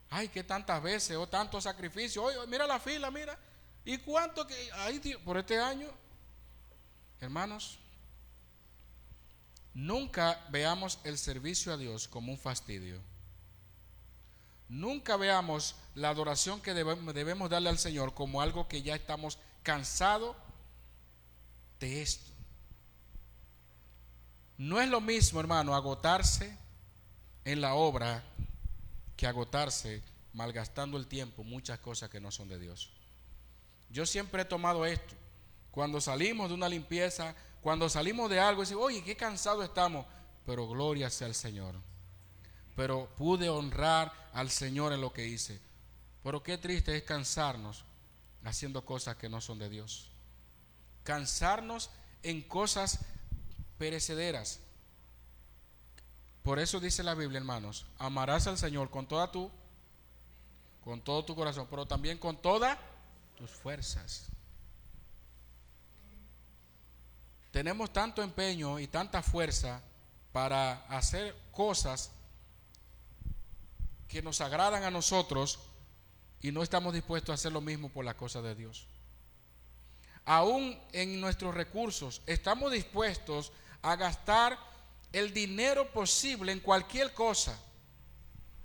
Ay, 0.09 0.27
que 0.27 0.43
tantas 0.43 0.81
veces, 0.81 1.15
o 1.17 1.21
oh, 1.21 1.29
tantos 1.29 1.65
sacrificios. 1.65 2.25
Oye, 2.25 2.47
mira 2.47 2.65
la 2.65 2.79
fila, 2.79 3.11
mira. 3.11 3.37
¿Y 3.86 3.97
cuánto 3.97 4.47
que 4.47 4.71
hay 4.73 4.99
por 5.23 5.38
este 5.38 5.59
año? 5.59 5.89
Hermanos, 7.19 7.79
nunca 9.73 10.45
veamos 10.49 10.99
el 11.03 11.17
servicio 11.17 11.73
a 11.73 11.77
Dios 11.77 12.07
como 12.07 12.31
un 12.31 12.38
fastidio. 12.38 13.01
Nunca 14.69 15.17
veamos 15.17 15.75
la 15.95 16.09
adoración 16.09 16.61
que 16.61 16.73
debemos 16.73 17.49
darle 17.49 17.69
al 17.69 17.77
Señor 17.77 18.13
como 18.13 18.41
algo 18.41 18.67
que 18.67 18.81
ya 18.81 18.95
estamos 18.95 19.38
cansados 19.61 20.36
de 21.79 22.01
esto. 22.01 22.31
No 24.57 24.79
es 24.81 24.89
lo 24.89 25.01
mismo, 25.01 25.39
hermano, 25.39 25.75
agotarse 25.75 26.57
en 27.43 27.61
la 27.61 27.73
obra 27.73 28.23
que 29.17 29.27
agotarse 29.27 30.01
malgastando 30.34 30.97
el 30.97 31.07
tiempo 31.07 31.43
muchas 31.43 31.79
cosas 31.79 32.09
que 32.09 32.19
no 32.19 32.31
son 32.31 32.47
de 32.47 32.59
Dios. 32.59 32.91
Yo 33.93 34.07
siempre 34.07 34.41
he 34.41 34.45
tomado 34.45 34.85
esto. 34.87 35.13
Cuando 35.69 36.01
salimos 36.01 36.49
de 36.49 36.55
una 36.55 36.67
limpieza, 36.67 37.35
cuando 37.61 37.87
salimos 37.87 38.27
de 38.29 38.39
algo, 38.39 38.61
decimos, 38.61 38.85
oye, 38.85 39.03
qué 39.03 39.15
cansado 39.15 39.63
estamos. 39.63 40.07
Pero 40.47 40.67
gloria 40.67 41.11
sea 41.11 41.27
al 41.27 41.35
Señor. 41.35 41.75
Pero 42.75 43.07
pude 43.15 43.49
honrar 43.49 44.11
al 44.33 44.49
Señor 44.49 44.93
en 44.93 45.01
lo 45.01 45.13
que 45.13 45.27
hice. 45.27 45.61
Pero 46.23 46.41
qué 46.41 46.57
triste 46.57 46.97
es 46.97 47.03
cansarnos 47.03 47.85
haciendo 48.43 48.83
cosas 48.83 49.15
que 49.15 49.29
no 49.29 49.39
son 49.39 49.59
de 49.59 49.69
Dios. 49.69 50.09
Cansarnos 51.03 51.91
en 52.23 52.41
cosas 52.41 52.99
perecederas. 53.77 54.59
Por 56.41 56.57
eso 56.57 56.79
dice 56.79 57.03
la 57.03 57.13
Biblia, 57.13 57.37
hermanos, 57.37 57.85
amarás 57.99 58.47
al 58.47 58.57
Señor 58.57 58.89
con 58.89 59.05
toda 59.05 59.31
tu, 59.31 59.51
con 60.83 60.99
todo 60.99 61.23
tu 61.23 61.35
corazón, 61.35 61.67
pero 61.69 61.85
también 61.85 62.17
con 62.17 62.41
toda 62.41 62.79
tus 63.36 63.51
fuerzas. 63.51 64.31
tenemos 67.53 67.93
tanto 67.93 68.23
empeño 68.23 68.79
y 68.79 68.88
tanta 68.88 69.21
fuerza 69.21 69.79
para 70.31 70.88
hacer 70.88 71.36
cosas 71.51 72.09
que 74.07 74.23
nos 74.23 74.41
agradan 74.41 74.84
a 74.84 74.89
nosotros 74.89 75.59
y 76.41 76.51
no 76.51 76.63
estamos 76.63 76.95
dispuestos 76.95 77.29
a 77.29 77.36
hacer 77.36 77.51
lo 77.51 77.61
mismo 77.61 77.89
por 77.89 78.05
la 78.05 78.17
cosa 78.17 78.41
de 78.41 78.55
Dios. 78.55 78.88
Aún 80.25 80.81
en 80.93 81.21
nuestros 81.21 81.53
recursos 81.53 82.23
estamos 82.25 82.71
dispuestos 82.71 83.51
a 83.84 83.97
gastar 83.97 84.57
el 85.11 85.31
dinero 85.31 85.91
posible 85.91 86.51
en 86.51 86.59
cualquier 86.59 87.13
cosa, 87.13 87.55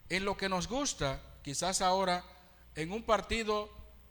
en 0.09 0.25
lo 0.25 0.39
que 0.39 0.49
nos 0.49 0.67
gusta, 0.67 1.21
quizás 1.43 1.83
ahora 1.83 2.25
en 2.75 2.91
un 2.91 3.03
partido 3.03 3.69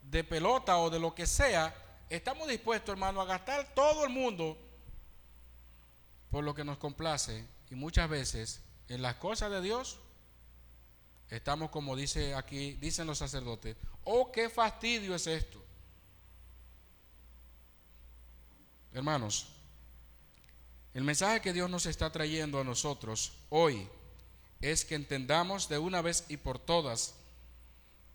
de 0.09 0.23
pelota 0.23 0.77
o 0.77 0.89
de 0.89 0.99
lo 0.99 1.13
que 1.13 1.27
sea, 1.27 1.75
estamos 2.09 2.47
dispuestos, 2.47 2.93
hermano, 2.93 3.21
a 3.21 3.25
gastar 3.25 3.73
todo 3.73 4.05
el 4.05 4.09
mundo 4.09 4.57
por 6.29 6.43
lo 6.43 6.53
que 6.53 6.63
nos 6.63 6.77
complace 6.77 7.45
y 7.69 7.75
muchas 7.75 8.09
veces 8.09 8.61
en 8.87 9.01
las 9.01 9.15
cosas 9.15 9.51
de 9.51 9.61
Dios 9.61 9.99
estamos 11.29 11.69
como 11.71 11.95
dice 11.95 12.35
aquí, 12.35 12.73
dicen 12.73 13.07
los 13.07 13.17
sacerdotes, 13.17 13.75
oh, 14.05 14.31
qué 14.31 14.49
fastidio 14.49 15.13
es 15.15 15.27
esto. 15.27 15.61
Hermanos, 18.93 19.49
el 20.93 21.03
mensaje 21.03 21.41
que 21.41 21.53
Dios 21.53 21.69
nos 21.69 21.85
está 21.85 22.11
trayendo 22.11 22.59
a 22.59 22.63
nosotros 22.63 23.33
hoy 23.49 23.87
es 24.61 24.85
que 24.85 24.95
entendamos 24.95 25.69
de 25.69 25.77
una 25.77 26.01
vez 26.01 26.25
y 26.29 26.37
por 26.37 26.57
todas 26.59 27.16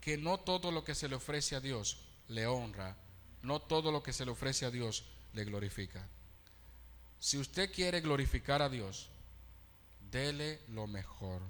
que 0.03 0.18
no 0.18 0.40
todo 0.40 0.72
lo 0.72 0.84
que 0.84 0.96
se 0.96 1.09
le 1.09 1.14
ofrece 1.14 1.55
a 1.55 1.61
Dios 1.61 1.96
le 2.26 2.46
honra, 2.46 2.96
no 3.42 3.62
todo 3.62 3.92
lo 3.92 4.03
que 4.03 4.12
se 4.12 4.24
le 4.24 4.32
ofrece 4.32 4.66
a 4.66 4.70
Dios 4.70 5.05
le 5.32 5.44
glorifica. 5.44 6.07
Si 7.20 7.38
usted 7.38 7.72
quiere 7.72 8.00
glorificar 8.00 8.62
a 8.62 8.68
Dios, 8.68 9.09
dele 10.11 10.61
lo 10.68 10.88
mejor, 10.88 11.40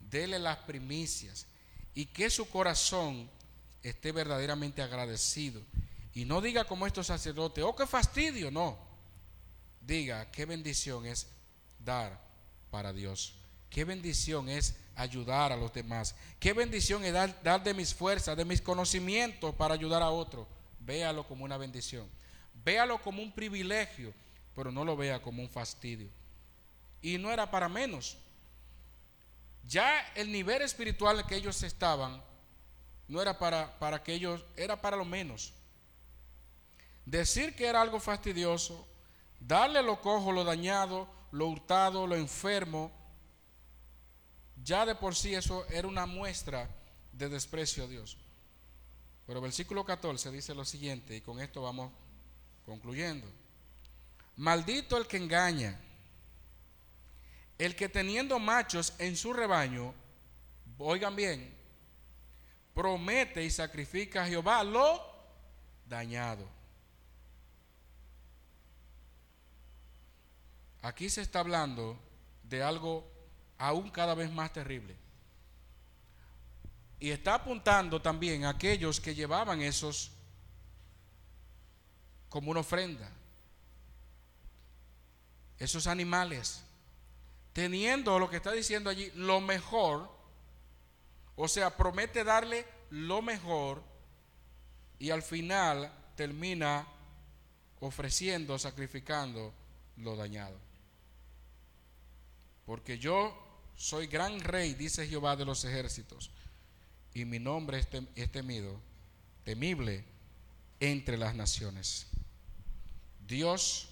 dele 0.00 0.40
las 0.40 0.58
primicias 0.58 1.46
y 1.94 2.06
que 2.06 2.30
su 2.30 2.50
corazón 2.50 3.30
esté 3.84 4.10
verdaderamente 4.10 4.82
agradecido. 4.82 5.62
Y 6.14 6.24
no 6.24 6.40
diga 6.40 6.64
como 6.64 6.86
estos 6.86 7.06
sacerdotes, 7.06 7.62
oh, 7.64 7.76
qué 7.76 7.86
fastidio, 7.86 8.50
no. 8.50 8.76
Diga, 9.80 10.32
qué 10.32 10.46
bendición 10.46 11.06
es 11.06 11.28
dar 11.78 12.20
para 12.72 12.92
Dios. 12.92 13.34
Qué 13.70 13.84
bendición 13.84 14.48
es 14.48 14.74
ayudar 14.96 15.52
a 15.52 15.56
los 15.56 15.72
demás. 15.72 16.14
Qué 16.38 16.52
bendición 16.52 17.04
es 17.04 17.12
dar, 17.12 17.42
dar 17.42 17.62
de 17.62 17.74
mis 17.74 17.94
fuerzas, 17.94 18.36
de 18.36 18.44
mis 18.44 18.60
conocimientos 18.60 19.54
para 19.54 19.74
ayudar 19.74 20.02
a 20.02 20.10
otro. 20.10 20.46
Véalo 20.80 21.26
como 21.26 21.44
una 21.44 21.56
bendición. 21.56 22.08
Véalo 22.64 23.00
como 23.00 23.22
un 23.22 23.32
privilegio, 23.32 24.12
pero 24.54 24.70
no 24.70 24.84
lo 24.84 24.96
vea 24.96 25.20
como 25.20 25.42
un 25.42 25.48
fastidio. 25.48 26.08
Y 27.00 27.18
no 27.18 27.30
era 27.30 27.50
para 27.50 27.68
menos. 27.68 28.16
Ya 29.64 30.00
el 30.14 30.30
nivel 30.30 30.62
espiritual 30.62 31.20
en 31.20 31.26
que 31.26 31.36
ellos 31.36 31.62
estaban 31.62 32.22
no 33.08 33.20
era 33.20 33.38
para, 33.38 33.78
para 33.78 34.02
que 34.02 34.14
ellos, 34.14 34.44
era 34.56 34.80
para 34.80 34.96
lo 34.96 35.04
menos. 35.04 35.52
Decir 37.04 37.54
que 37.54 37.66
era 37.66 37.80
algo 37.80 38.00
fastidioso, 38.00 38.86
darle 39.40 39.82
lo 39.82 40.00
cojo, 40.00 40.32
lo 40.32 40.44
dañado, 40.44 41.08
lo 41.30 41.48
hurtado, 41.48 42.06
lo 42.06 42.16
enfermo, 42.16 42.90
ya 44.64 44.86
de 44.86 44.94
por 44.94 45.14
sí 45.14 45.34
eso 45.34 45.66
era 45.68 45.88
una 45.88 46.06
muestra 46.06 46.68
de 47.12 47.28
desprecio 47.28 47.84
a 47.84 47.88
Dios. 47.88 48.16
Pero 49.26 49.40
versículo 49.40 49.84
14 49.84 50.30
dice 50.30 50.54
lo 50.54 50.64
siguiente, 50.64 51.16
y 51.16 51.20
con 51.20 51.40
esto 51.40 51.62
vamos 51.62 51.92
concluyendo. 52.64 53.26
Maldito 54.36 54.96
el 54.96 55.06
que 55.06 55.18
engaña, 55.18 55.78
el 57.58 57.76
que 57.76 57.88
teniendo 57.88 58.38
machos 58.38 58.94
en 58.98 59.16
su 59.16 59.32
rebaño, 59.32 59.94
oigan 60.78 61.14
bien, 61.14 61.54
promete 62.74 63.44
y 63.44 63.50
sacrifica 63.50 64.24
a 64.24 64.26
Jehová 64.26 64.64
lo 64.64 65.00
dañado. 65.86 66.48
Aquí 70.80 71.08
se 71.08 71.20
está 71.20 71.40
hablando 71.40 71.96
de 72.42 72.62
algo 72.62 73.11
aún 73.62 73.90
cada 73.90 74.16
vez 74.16 74.30
más 74.32 74.52
terrible. 74.52 74.96
Y 76.98 77.10
está 77.10 77.34
apuntando 77.34 78.02
también 78.02 78.44
a 78.44 78.50
aquellos 78.50 79.00
que 79.00 79.14
llevaban 79.14 79.62
esos 79.62 80.10
como 82.28 82.50
una 82.50 82.60
ofrenda. 82.60 83.08
Esos 85.58 85.86
animales, 85.86 86.64
teniendo 87.52 88.18
lo 88.18 88.28
que 88.28 88.38
está 88.38 88.50
diciendo 88.50 88.90
allí, 88.90 89.12
lo 89.14 89.40
mejor, 89.40 90.10
o 91.36 91.46
sea, 91.46 91.76
promete 91.76 92.24
darle 92.24 92.66
lo 92.90 93.22
mejor 93.22 93.80
y 94.98 95.10
al 95.10 95.22
final 95.22 95.92
termina 96.16 96.84
ofreciendo, 97.78 98.58
sacrificando 98.58 99.54
lo 99.98 100.16
dañado. 100.16 100.58
Porque 102.66 102.98
yo 102.98 103.41
soy 103.76 104.06
gran 104.06 104.40
rey, 104.40 104.74
dice 104.74 105.06
Jehová 105.06 105.36
de 105.36 105.44
los 105.44 105.64
ejércitos, 105.64 106.30
y 107.14 107.24
mi 107.24 107.38
nombre 107.38 107.78
es, 108.14 108.30
temido, 108.30 108.80
temible 109.44 110.04
entre 110.80 111.16
las 111.16 111.34
naciones. 111.34 112.06
Dios 113.26 113.88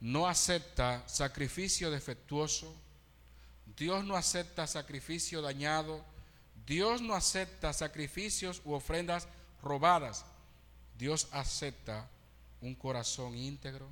no 0.00 0.28
acepta 0.28 1.02
sacrificio 1.08 1.90
defectuoso, 1.90 2.74
Dios 3.76 4.04
no 4.04 4.16
acepta 4.16 4.66
sacrificio 4.66 5.42
dañado, 5.42 6.04
Dios 6.66 7.02
no 7.02 7.14
acepta 7.14 7.72
sacrificios 7.72 8.62
u 8.64 8.72
ofrendas 8.72 9.26
robadas, 9.62 10.24
Dios 10.96 11.28
acepta 11.32 12.08
un 12.60 12.74
corazón 12.74 13.34
íntegro, 13.36 13.88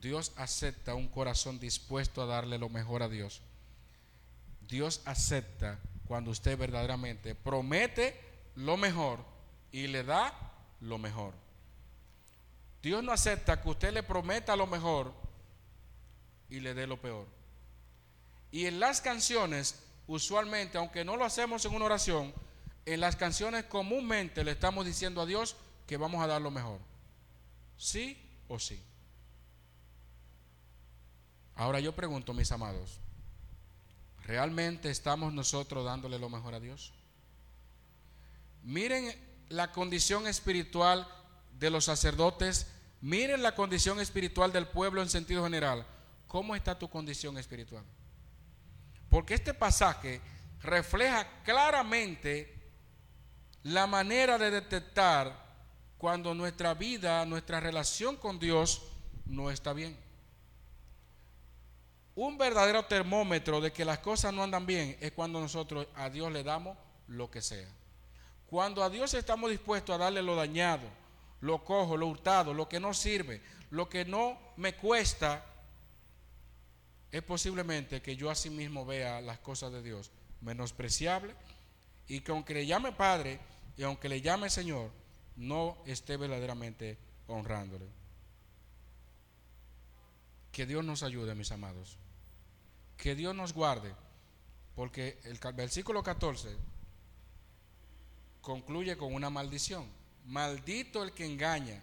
Dios 0.00 0.32
acepta 0.36 0.94
un 0.94 1.08
corazón 1.08 1.58
dispuesto 1.58 2.22
a 2.22 2.26
darle 2.26 2.58
lo 2.58 2.68
mejor 2.68 3.02
a 3.02 3.08
Dios. 3.08 3.42
Dios 4.68 5.00
acepta 5.04 5.78
cuando 6.06 6.30
usted 6.30 6.58
verdaderamente 6.58 7.34
promete 7.34 8.20
lo 8.54 8.76
mejor 8.76 9.24
y 9.72 9.86
le 9.86 10.04
da 10.04 10.32
lo 10.80 10.98
mejor. 10.98 11.34
Dios 12.82 13.02
no 13.02 13.12
acepta 13.12 13.60
que 13.60 13.68
usted 13.68 13.92
le 13.92 14.02
prometa 14.02 14.54
lo 14.54 14.66
mejor 14.66 15.12
y 16.48 16.60
le 16.60 16.74
dé 16.74 16.86
lo 16.86 17.00
peor. 17.00 17.26
Y 18.52 18.66
en 18.66 18.78
las 18.78 19.00
canciones, 19.00 19.82
usualmente, 20.06 20.78
aunque 20.78 21.04
no 21.04 21.16
lo 21.16 21.24
hacemos 21.24 21.64
en 21.64 21.74
una 21.74 21.86
oración, 21.86 22.32
en 22.84 23.00
las 23.00 23.16
canciones 23.16 23.64
comúnmente 23.64 24.44
le 24.44 24.52
estamos 24.52 24.86
diciendo 24.86 25.20
a 25.20 25.26
Dios 25.26 25.56
que 25.86 25.96
vamos 25.96 26.22
a 26.22 26.28
dar 26.28 26.40
lo 26.40 26.50
mejor. 26.50 26.78
¿Sí 27.76 28.16
o 28.48 28.58
sí? 28.58 28.80
Ahora 31.56 31.80
yo 31.80 31.92
pregunto, 31.92 32.34
mis 32.34 32.52
amados, 32.52 33.00
¿realmente 34.24 34.90
estamos 34.90 35.32
nosotros 35.32 35.86
dándole 35.86 36.18
lo 36.18 36.28
mejor 36.28 36.54
a 36.54 36.60
Dios? 36.60 36.92
Miren 38.62 39.10
la 39.48 39.72
condición 39.72 40.26
espiritual 40.26 41.08
de 41.58 41.70
los 41.70 41.86
sacerdotes, 41.86 42.66
miren 43.00 43.42
la 43.42 43.54
condición 43.54 44.00
espiritual 44.00 44.52
del 44.52 44.68
pueblo 44.68 45.00
en 45.00 45.08
sentido 45.08 45.44
general. 45.44 45.86
¿Cómo 46.26 46.54
está 46.54 46.78
tu 46.78 46.90
condición 46.90 47.38
espiritual? 47.38 47.84
Porque 49.08 49.32
este 49.32 49.54
pasaje 49.54 50.20
refleja 50.60 51.42
claramente 51.42 52.52
la 53.62 53.86
manera 53.86 54.36
de 54.36 54.50
detectar 54.50 55.46
cuando 55.96 56.34
nuestra 56.34 56.74
vida, 56.74 57.24
nuestra 57.24 57.60
relación 57.60 58.16
con 58.16 58.38
Dios 58.38 58.82
no 59.24 59.50
está 59.50 59.72
bien 59.72 60.05
un 62.16 62.38
verdadero 62.38 62.82
termómetro 62.86 63.60
de 63.60 63.72
que 63.72 63.84
las 63.84 63.98
cosas 63.98 64.32
no 64.32 64.42
andan 64.42 64.64
bien 64.64 64.96
es 65.00 65.12
cuando 65.12 65.38
nosotros 65.38 65.86
a 65.94 66.08
Dios 66.08 66.32
le 66.32 66.42
damos 66.42 66.76
lo 67.08 67.30
que 67.30 67.42
sea. 67.42 67.68
Cuando 68.46 68.82
a 68.82 68.88
Dios 68.88 69.12
estamos 69.12 69.50
dispuestos 69.50 69.94
a 69.94 69.98
darle 69.98 70.22
lo 70.22 70.34
dañado, 70.34 70.88
lo 71.42 71.62
cojo, 71.62 71.96
lo 71.96 72.06
hurtado, 72.06 72.54
lo 72.54 72.68
que 72.68 72.80
no 72.80 72.94
sirve, 72.94 73.42
lo 73.70 73.88
que 73.90 74.06
no 74.06 74.38
me 74.56 74.74
cuesta, 74.74 75.44
es 77.12 77.22
posiblemente 77.22 78.00
que 78.00 78.16
yo 78.16 78.30
así 78.30 78.48
mismo 78.48 78.86
vea 78.86 79.20
las 79.20 79.38
cosas 79.38 79.70
de 79.72 79.82
Dios 79.82 80.10
menospreciable 80.40 81.34
y 82.08 82.20
que 82.20 82.32
aunque 82.32 82.54
le 82.54 82.66
llame 82.66 82.92
Padre 82.92 83.40
y 83.76 83.82
aunque 83.82 84.08
le 84.08 84.22
llame 84.22 84.48
Señor, 84.48 84.90
no 85.36 85.76
esté 85.84 86.16
verdaderamente 86.16 86.96
honrándole. 87.26 87.86
Que 90.50 90.64
Dios 90.64 90.82
nos 90.82 91.02
ayude, 91.02 91.34
mis 91.34 91.52
amados 91.52 91.98
que 92.96 93.14
Dios 93.14 93.34
nos 93.34 93.52
guarde, 93.52 93.94
porque 94.74 95.20
el 95.24 95.38
versículo 95.54 96.02
14 96.02 96.56
concluye 98.40 98.96
con 98.96 99.12
una 99.14 99.30
maldición. 99.30 99.90
Maldito 100.26 101.02
el 101.02 101.12
que 101.12 101.24
engaña, 101.24 101.82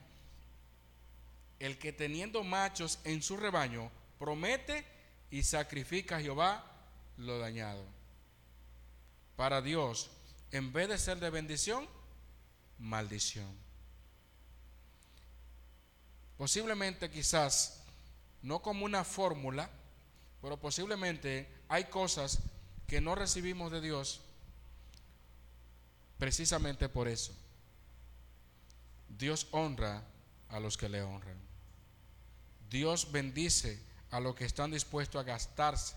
el 1.59 1.77
que 1.77 1.93
teniendo 1.93 2.43
machos 2.43 2.99
en 3.03 3.21
su 3.21 3.37
rebaño, 3.37 3.89
promete 4.19 4.85
y 5.31 5.43
sacrifica 5.43 6.17
a 6.17 6.21
Jehová 6.21 6.63
lo 7.17 7.39
dañado. 7.39 7.83
Para 9.35 9.61
Dios, 9.61 10.09
en 10.51 10.71
vez 10.71 10.89
de 10.89 10.97
ser 10.97 11.19
de 11.19 11.29
bendición, 11.29 11.87
maldición. 12.79 13.63
Posiblemente 16.37 17.09
quizás, 17.09 17.83
no 18.41 18.61
como 18.61 18.85
una 18.85 19.03
fórmula, 19.03 19.69
pero 20.43 20.57
posiblemente 20.57 21.47
hay 21.69 21.85
cosas 21.85 22.39
que 22.85 22.99
no 22.99 23.15
recibimos 23.15 23.71
de 23.71 23.79
Dios 23.79 24.19
precisamente 26.17 26.89
por 26.89 27.07
eso. 27.07 27.33
Dios 29.07 29.47
honra 29.51 30.03
a 30.49 30.59
los 30.59 30.75
que 30.75 30.89
le 30.89 31.01
honran. 31.01 31.37
Dios 32.69 33.09
bendice 33.09 33.81
a 34.11 34.19
los 34.19 34.35
que 34.35 34.43
están 34.43 34.71
dispuestos 34.71 35.17
a 35.17 35.23
gastarse. 35.23 35.95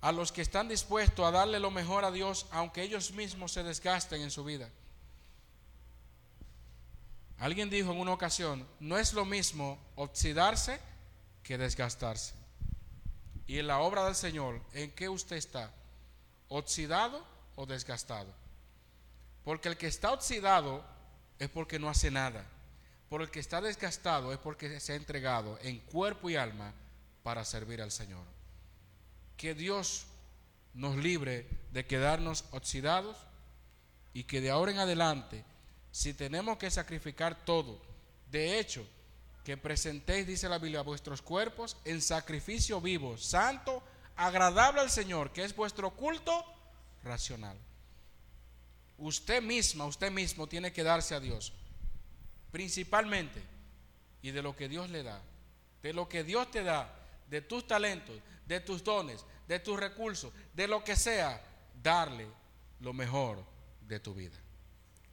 A 0.00 0.10
los 0.10 0.32
que 0.32 0.40
están 0.40 0.66
dispuestos 0.66 1.26
a 1.26 1.30
darle 1.30 1.60
lo 1.60 1.70
mejor 1.70 2.06
a 2.06 2.10
Dios, 2.10 2.46
aunque 2.52 2.82
ellos 2.82 3.12
mismos 3.12 3.52
se 3.52 3.62
desgasten 3.62 4.22
en 4.22 4.30
su 4.30 4.44
vida. 4.44 4.70
Alguien 7.36 7.68
dijo 7.68 7.92
en 7.92 7.98
una 7.98 8.14
ocasión, 8.14 8.66
no 8.80 8.96
es 8.96 9.12
lo 9.12 9.26
mismo 9.26 9.78
oxidarse 9.94 10.80
que 11.44 11.58
desgastarse. 11.58 12.34
Y 13.46 13.58
en 13.58 13.66
la 13.66 13.78
obra 13.78 14.06
del 14.06 14.14
Señor, 14.14 14.60
¿en 14.72 14.90
qué 14.92 15.08
usted 15.08 15.36
está? 15.36 15.70
¿Oxidado 16.48 17.24
o 17.54 17.66
desgastado? 17.66 18.32
Porque 19.44 19.68
el 19.68 19.76
que 19.76 19.86
está 19.86 20.12
oxidado 20.12 20.82
es 21.38 21.50
porque 21.50 21.78
no 21.78 21.90
hace 21.90 22.10
nada. 22.10 22.44
Por 23.10 23.20
el 23.20 23.30
que 23.30 23.40
está 23.40 23.60
desgastado 23.60 24.32
es 24.32 24.38
porque 24.38 24.80
se 24.80 24.94
ha 24.94 24.96
entregado 24.96 25.58
en 25.62 25.78
cuerpo 25.78 26.30
y 26.30 26.36
alma 26.36 26.72
para 27.22 27.44
servir 27.44 27.82
al 27.82 27.92
Señor. 27.92 28.24
Que 29.36 29.54
Dios 29.54 30.06
nos 30.72 30.96
libre 30.96 31.46
de 31.72 31.84
quedarnos 31.86 32.46
oxidados 32.50 33.16
y 34.14 34.24
que 34.24 34.40
de 34.40 34.50
ahora 34.50 34.72
en 34.72 34.78
adelante, 34.78 35.44
si 35.92 36.14
tenemos 36.14 36.56
que 36.56 36.70
sacrificar 36.70 37.44
todo, 37.44 37.80
de 38.30 38.58
hecho, 38.58 38.86
que 39.44 39.56
presentéis, 39.58 40.26
dice 40.26 40.48
la 40.48 40.58
Biblia, 40.58 40.80
vuestros 40.80 41.20
cuerpos 41.20 41.76
en 41.84 42.00
sacrificio 42.00 42.80
vivo, 42.80 43.18
santo, 43.18 43.82
agradable 44.16 44.80
al 44.80 44.90
Señor, 44.90 45.32
que 45.32 45.44
es 45.44 45.54
vuestro 45.54 45.90
culto 45.90 46.44
racional. 47.02 47.56
Usted 48.96 49.42
misma, 49.42 49.84
usted 49.84 50.10
mismo 50.10 50.46
tiene 50.46 50.72
que 50.72 50.82
darse 50.82 51.14
a 51.14 51.20
Dios, 51.20 51.52
principalmente, 52.50 53.42
y 54.22 54.30
de 54.30 54.40
lo 54.40 54.56
que 54.56 54.68
Dios 54.68 54.88
le 54.88 55.02
da, 55.02 55.20
de 55.82 55.92
lo 55.92 56.08
que 56.08 56.24
Dios 56.24 56.50
te 56.50 56.62
da, 56.62 56.90
de 57.28 57.42
tus 57.42 57.66
talentos, 57.66 58.16
de 58.46 58.60
tus 58.60 58.82
dones, 58.82 59.24
de 59.46 59.58
tus 59.58 59.78
recursos, 59.78 60.32
de 60.54 60.66
lo 60.66 60.82
que 60.82 60.96
sea, 60.96 61.42
darle 61.82 62.26
lo 62.80 62.94
mejor 62.94 63.44
de 63.82 64.00
tu 64.00 64.14
vida. 64.14 64.38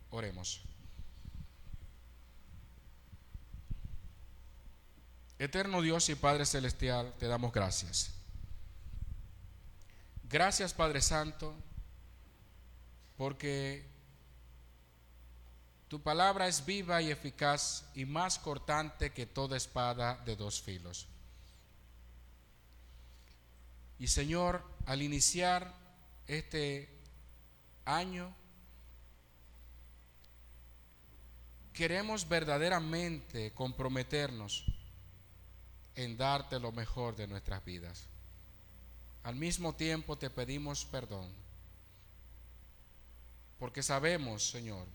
Oremos. 0.10 0.62
Eterno 5.42 5.82
Dios 5.82 6.08
y 6.10 6.14
Padre 6.14 6.46
Celestial, 6.46 7.16
te 7.18 7.26
damos 7.26 7.52
gracias. 7.52 8.12
Gracias 10.30 10.72
Padre 10.72 11.02
Santo, 11.02 11.56
porque 13.18 13.84
tu 15.88 16.00
palabra 16.00 16.48
es 16.48 16.64
viva 16.64 17.02
y 17.02 17.10
eficaz 17.10 17.86
y 17.96 18.06
más 18.06 18.38
cortante 18.38 19.14
que 19.14 19.26
toda 19.26 19.58
espada 19.58 20.22
de 20.26 20.36
dos 20.36 20.62
filos. 20.62 21.08
Y 23.98 24.10
Señor, 24.10 24.64
al 24.86 25.02
iniciar 25.02 25.74
este 26.28 26.88
año, 27.86 28.32
queremos 31.74 32.30
verdaderamente 32.30 33.56
comprometernos 33.56 34.66
en 36.04 36.18
darte 36.18 36.60
lo 36.60 36.72
mejor 36.72 37.16
de 37.16 37.28
nuestras 37.28 37.64
vidas. 37.64 38.08
Al 39.24 39.36
mismo 39.36 39.74
tiempo 39.76 40.18
te 40.18 40.30
pedimos 40.30 40.86
perdón, 40.86 41.30
porque 43.60 43.84
sabemos, 43.84 44.50
Señor, 44.50 44.88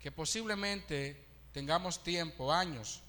que 0.00 0.10
posiblemente 0.10 1.24
tengamos 1.52 2.02
tiempo, 2.02 2.52
años, 2.52 3.02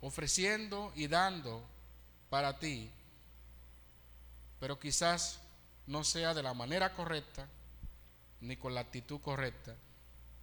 ofreciendo 0.00 0.92
y 0.96 1.06
dando 1.06 1.62
para 2.28 2.58
ti, 2.58 2.90
pero 4.58 4.80
quizás 4.80 5.40
no 5.86 6.02
sea 6.02 6.34
de 6.34 6.42
la 6.42 6.54
manera 6.54 6.92
correcta, 6.94 7.46
ni 8.40 8.56
con 8.56 8.74
la 8.74 8.80
actitud 8.80 9.20
correcta, 9.20 9.76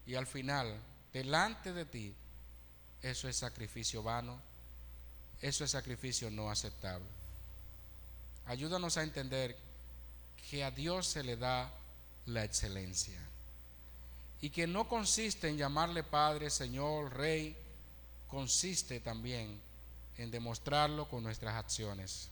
y 0.06 0.16
al 0.16 0.28
final, 0.28 0.82
delante 1.12 1.74
de 1.74 1.86
ti, 1.86 2.16
eso 3.02 3.28
es 3.28 3.38
sacrificio 3.38 4.04
vano, 4.04 4.40
eso 5.42 5.64
es 5.64 5.72
sacrificio 5.72 6.30
no 6.30 6.50
aceptable. 6.50 7.08
Ayúdanos 8.46 8.98
a 8.98 9.04
entender 9.04 9.56
que 10.50 10.64
a 10.64 10.72
Dios 10.72 11.08
se 11.08 11.24
le 11.24 11.38
da 11.38 11.72
la 12.26 12.44
excelencia 12.44 13.20
y 14.42 14.50
que 14.50 14.68
no 14.68 14.88
consiste 14.88 15.50
en 15.50 15.58
llamarle 15.58 16.04
Padre, 16.04 16.50
Señor, 16.50 17.16
Rey, 17.16 17.56
consiste 18.28 19.00
también 19.00 19.60
en 20.18 20.32
demostrarlo 20.32 21.08
con 21.08 21.24
nuestras 21.24 21.56
acciones. 21.56 22.30